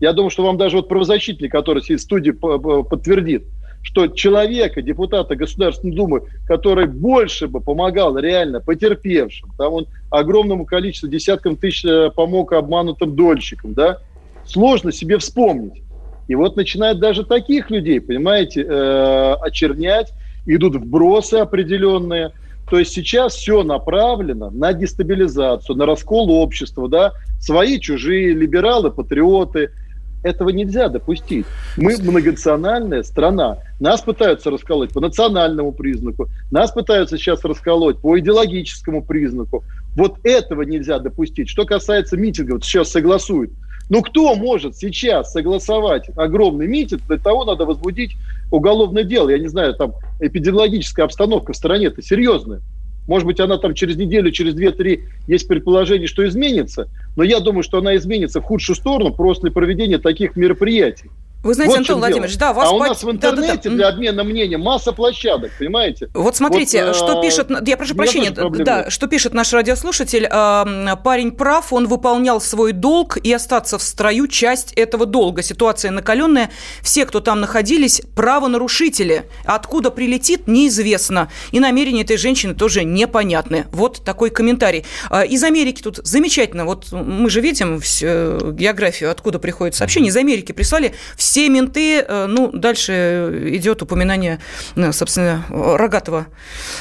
Я 0.00 0.12
думаю, 0.12 0.30
что 0.30 0.44
вам 0.44 0.56
даже 0.56 0.76
вот 0.76 0.88
правозащитник, 0.88 1.52
который 1.52 1.82
сидит 1.82 2.00
в 2.00 2.02
студии, 2.02 2.30
подтвердит– 2.30 3.44
что 3.82 4.06
человека, 4.06 4.80
депутата 4.80 5.34
Государственной 5.34 5.94
Думы, 5.94 6.22
который 6.46 6.86
больше 6.86 7.48
бы 7.48 7.60
помогал 7.60 8.16
реально 8.16 8.60
потерпевшим, 8.60 9.50
там 9.58 9.72
он 9.72 9.86
огромному 10.08 10.64
количеству, 10.64 11.08
десяткам 11.08 11.56
тысяч 11.56 11.84
э, 11.84 12.10
помог 12.14 12.52
обманутым 12.52 13.16
дольщикам, 13.16 13.74
да, 13.74 13.98
сложно 14.46 14.92
себе 14.92 15.18
вспомнить. 15.18 15.82
И 16.28 16.34
вот 16.36 16.56
начинают 16.56 17.00
даже 17.00 17.24
таких 17.24 17.70
людей, 17.70 18.00
понимаете, 18.00 18.62
э, 18.62 19.34
очернять, 19.40 20.12
идут 20.46 20.76
вбросы 20.76 21.34
определенные. 21.34 22.32
То 22.70 22.78
есть 22.78 22.92
сейчас 22.92 23.34
все 23.34 23.64
направлено 23.64 24.50
на 24.50 24.72
дестабилизацию, 24.72 25.76
на 25.76 25.86
раскол 25.86 26.30
общества, 26.30 26.88
да, 26.88 27.12
свои, 27.40 27.80
чужие, 27.80 28.32
либералы, 28.32 28.92
патриоты– 28.92 29.70
этого 30.22 30.50
нельзя 30.50 30.88
допустить. 30.88 31.46
Мы 31.76 31.96
многонациональная 31.96 33.02
страна. 33.02 33.58
Нас 33.80 34.02
пытаются 34.02 34.50
расколоть 34.50 34.92
по 34.92 35.00
национальному 35.00 35.72
признаку, 35.72 36.28
нас 36.50 36.72
пытаются 36.72 37.16
сейчас 37.18 37.44
расколоть 37.44 37.98
по 37.98 38.18
идеологическому 38.18 39.04
признаку. 39.04 39.64
Вот 39.96 40.16
этого 40.24 40.62
нельзя 40.62 40.98
допустить. 40.98 41.48
Что 41.48 41.64
касается 41.64 42.16
митингов, 42.16 42.64
сейчас 42.64 42.90
согласуют. 42.90 43.52
Ну 43.88 44.00
кто 44.00 44.34
может 44.34 44.76
сейчас 44.76 45.32
согласовать 45.32 46.08
огромный 46.16 46.66
митинг? 46.66 47.02
Для 47.08 47.18
того 47.18 47.44
надо 47.44 47.66
возбудить 47.66 48.12
уголовное 48.50 49.04
дело. 49.04 49.28
Я 49.28 49.38
не 49.38 49.48
знаю, 49.48 49.74
там 49.74 49.94
эпидемиологическая 50.20 51.04
обстановка 51.04 51.52
в 51.52 51.56
стране 51.56 51.86
это 51.86 52.00
серьезная. 52.00 52.62
Может 53.06 53.26
быть, 53.26 53.40
она 53.40 53.58
там 53.58 53.74
через 53.74 53.96
неделю, 53.96 54.30
через 54.30 54.54
две-три 54.54 55.04
есть 55.26 55.48
предположение, 55.48 56.06
что 56.06 56.26
изменится, 56.26 56.86
но 57.16 57.24
я 57.24 57.40
думаю, 57.40 57.62
что 57.62 57.78
она 57.78 57.96
изменится 57.96 58.40
в 58.40 58.44
худшую 58.44 58.76
сторону 58.76 59.12
после 59.12 59.50
проведения 59.50 59.98
таких 59.98 60.36
мероприятий. 60.36 61.10
Вы 61.42 61.54
знаете, 61.54 61.72
вот 61.72 61.78
Антон 61.78 61.98
Владимирович, 61.98 62.36
да, 62.36 62.52
вас... 62.52 62.68
А 62.68 62.72
у 62.72 62.78
нас 62.78 63.02
в 63.02 63.10
интернете 63.10 63.52
да, 63.54 63.62
да, 63.62 63.70
да. 63.70 63.76
для 63.76 63.88
обмена 63.88 64.24
мнения 64.24 64.58
масса 64.58 64.92
площадок, 64.92 65.50
понимаете? 65.58 66.08
Вот 66.14 66.36
смотрите, 66.36 66.86
вот, 66.86 66.96
что 66.96 67.18
а, 67.18 67.22
пишет, 67.22 67.48
я 67.66 67.76
прошу 67.76 67.96
прощения, 67.96 68.30
да, 68.30 68.90
что 68.90 69.08
пишет 69.08 69.34
наш 69.34 69.52
радиослушатель, 69.52 70.28
парень 70.28 71.32
прав, 71.32 71.72
он 71.72 71.88
выполнял 71.88 72.40
свой 72.40 72.72
долг 72.72 73.16
и 73.16 73.32
остаться 73.32 73.76
в 73.78 73.82
строю 73.82 74.28
часть 74.28 74.72
этого 74.74 75.04
долга. 75.04 75.42
Ситуация 75.42 75.90
накаленная, 75.90 76.50
все, 76.80 77.06
кто 77.06 77.20
там 77.20 77.40
находились, 77.40 78.02
правонарушители. 78.14 79.24
Откуда 79.44 79.90
прилетит, 79.90 80.46
неизвестно. 80.46 81.28
И 81.50 81.58
намерения 81.58 82.02
этой 82.02 82.18
женщины 82.18 82.54
тоже 82.54 82.84
непонятны. 82.84 83.66
Вот 83.72 84.04
такой 84.04 84.30
комментарий. 84.30 84.84
А, 85.10 85.24
из 85.24 85.42
Америки 85.42 85.82
тут 85.82 85.98
замечательно, 86.04 86.66
вот 86.66 86.92
мы 86.92 87.28
же 87.30 87.40
видим 87.40 87.80
всю 87.80 88.52
географию, 88.52 89.10
откуда 89.10 89.40
приходят 89.40 89.74
сообщения. 89.74 90.08
Из 90.08 90.16
Америки 90.16 90.52
прислали 90.52 90.94
все 91.16 91.31
все 91.32 91.48
менты, 91.48 92.04
э, 92.06 92.26
ну, 92.26 92.50
дальше 92.52 93.48
идет 93.54 93.80
упоминание, 93.80 94.38
э, 94.76 94.92
собственно, 94.92 95.42
рогатого 95.48 96.26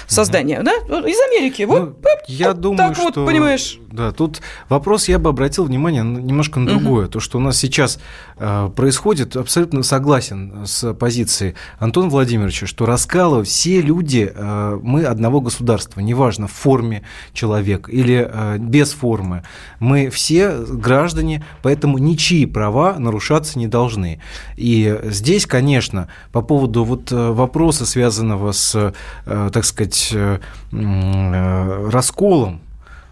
создания, 0.08 0.58
угу. 0.58 0.66
да, 0.66 1.00
из 1.08 1.18
Америки. 1.32 1.64
Вот, 1.64 1.80
ну, 1.80 2.10
я 2.28 2.50
вот 2.50 2.60
думаю, 2.60 2.78
так 2.78 2.96
что... 2.96 3.04
вот, 3.22 3.26
понимаешь. 3.26 3.80
Да, 3.92 4.12
тут 4.12 4.42
вопрос 4.70 5.10
я 5.10 5.20
бы 5.20 5.30
обратил 5.30 5.66
внимание 5.66 6.04
немножко 6.04 6.60
на 6.60 6.68
другое. 6.68 7.06
Угу. 7.06 7.12
То, 7.12 7.20
что 7.20 7.38
у 7.38 7.42
нас 7.42 7.58
сейчас 7.58 8.00
э, 8.38 8.70
происходит, 8.76 9.36
абсолютно 9.36 9.84
согласен 9.84 10.66
с 10.66 10.94
позицией 10.94 11.56
Антона 11.80 12.10
Владимировича, 12.10 12.68
что 12.68 12.86
раскалывать 12.86 13.48
все 13.48 13.82
люди, 13.82 14.32
э, 14.34 14.80
мы 14.82 15.04
одного 15.04 15.42
государства, 15.42 16.00
неважно, 16.00 16.48
в 16.48 16.54
форме 16.54 17.04
человек 17.34 17.90
или 17.90 18.30
э, 18.30 18.58
без 18.60 18.92
формы, 18.92 19.44
мы 19.80 20.10
все 20.10 20.58
граждане, 20.58 21.46
поэтому 21.62 21.98
ничьи 21.98 22.46
права 22.46 22.96
нарушаться 22.98 23.60
не 23.60 23.68
должны. 23.68 24.22
И 24.58 25.00
здесь, 25.04 25.46
конечно, 25.46 26.08
по 26.32 26.42
поводу 26.42 26.84
вот 26.84 27.12
э, 27.12 27.32
вопроса, 27.32 27.86
связанного 27.86 28.52
с, 28.52 28.94
э, 29.26 29.50
так 29.52 29.66
сказать, 29.66 30.12
э, 30.14 30.40
расколом 30.72 32.62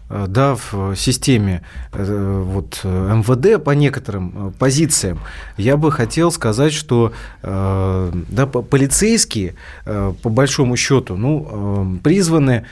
да, 0.10 0.56
в 0.56 0.96
системе 0.96 1.62
э, 1.94 2.44
вот, 2.46 2.82
МВД 2.84 3.64
по 3.64 3.72
некоторым 3.72 4.50
э, 4.50 4.52
позициям, 4.58 5.20
я 5.58 5.78
бы 5.78 5.92
хотел 5.92 6.32
сказать, 6.32 6.74
что 6.74 7.14
да, 7.42 8.46
полицейские, 8.46 9.56
по 9.86 10.30
большому 10.30 10.76
счету, 10.76 11.16
ну, 11.16 12.00
призваны 12.04 12.66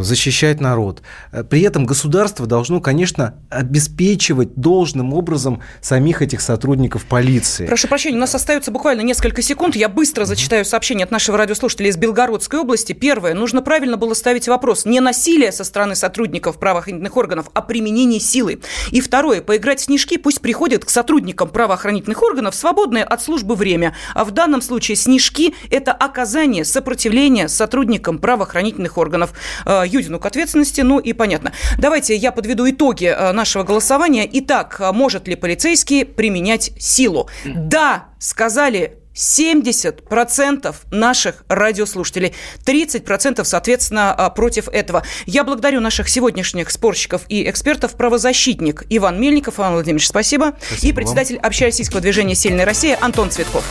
защищать 0.00 0.60
народ. 0.60 1.02
При 1.50 1.62
этом 1.62 1.86
государство 1.86 2.46
должно, 2.46 2.80
конечно, 2.80 3.34
обеспечивать 3.50 4.54
должным 4.54 5.14
образом 5.14 5.60
самих 5.80 6.22
этих 6.22 6.40
сотрудников 6.40 7.04
полиции. 7.04 7.66
Прошу 7.66 7.88
прощения, 7.88 8.16
у 8.16 8.20
нас 8.20 8.34
остается 8.34 8.70
буквально 8.70 9.02
несколько 9.02 9.42
секунд. 9.42 9.76
Я 9.76 9.88
быстро 9.88 10.24
зачитаю 10.24 10.64
сообщение 10.64 11.04
от 11.04 11.10
нашего 11.10 11.38
радиослушателя 11.38 11.88
из 11.88 11.96
Белгородской 11.96 12.60
области. 12.60 12.92
Первое. 12.92 13.34
Нужно 13.34 13.62
правильно 13.62 13.96
было 13.96 14.14
ставить 14.14 14.48
вопрос. 14.48 14.84
Не 14.84 15.00
насилие 15.00 15.52
со 15.52 15.64
стороны 15.64 15.94
сотрудников 15.94 16.21
сотрудников 16.22 16.58
правоохранительных 16.60 17.16
органов 17.16 17.46
о 17.52 17.62
применении 17.62 18.20
силы. 18.20 18.60
И 18.92 19.00
второе, 19.00 19.40
поиграть 19.40 19.80
в 19.80 19.84
снежки 19.84 20.16
пусть 20.18 20.40
приходят 20.40 20.84
к 20.84 20.88
сотрудникам 20.88 21.48
правоохранительных 21.48 22.22
органов 22.22 22.54
свободное 22.54 23.02
от 23.02 23.20
службы 23.20 23.56
время. 23.56 23.96
А 24.14 24.24
в 24.24 24.30
данном 24.30 24.62
случае 24.62 24.94
снежки– 24.94 25.52
это 25.70 25.90
оказание 25.90 26.64
сопротивления 26.64 27.48
сотрудникам 27.48 28.18
правоохранительных 28.20 28.98
органов. 28.98 29.32
Э, 29.66 29.82
Юдину 29.84 30.20
к 30.20 30.26
ответственности, 30.26 30.82
ну 30.82 31.00
и 31.00 31.12
понятно. 31.12 31.52
Давайте 31.76 32.14
я 32.14 32.30
подведу 32.30 32.70
итоги 32.70 33.06
э, 33.06 33.32
нашего 33.32 33.64
голосования. 33.64 34.28
Итак, 34.32 34.80
может 34.94 35.26
ли 35.26 35.34
полицейский 35.34 36.04
применять 36.04 36.70
силу? 36.78 37.28
Да, 37.44 38.06
сказали 38.20 39.01
70% 39.14 40.74
наших 40.90 41.44
радиослушателей, 41.48 42.34
30% 42.64 43.44
соответственно 43.44 44.12
а, 44.12 44.30
против 44.30 44.68
этого. 44.68 45.02
Я 45.26 45.44
благодарю 45.44 45.80
наших 45.80 46.08
сегодняшних 46.08 46.70
спорщиков 46.70 47.22
и 47.28 47.48
экспертов. 47.48 47.96
Правозащитник 47.96 48.84
Иван 48.88 49.20
Мельников. 49.20 49.58
Иван 49.58 49.74
Владимирович, 49.74 50.08
спасибо. 50.08 50.54
спасибо 50.60 50.88
и 50.88 50.92
председатель 50.92 51.36
вам. 51.36 51.46
общероссийского 51.46 52.00
движения 52.00 52.34
«Сильная 52.34 52.64
Россия» 52.64 52.98
Антон 53.00 53.30
Цветков. 53.30 53.64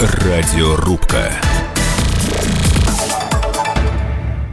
Радиорубка. 0.00 1.32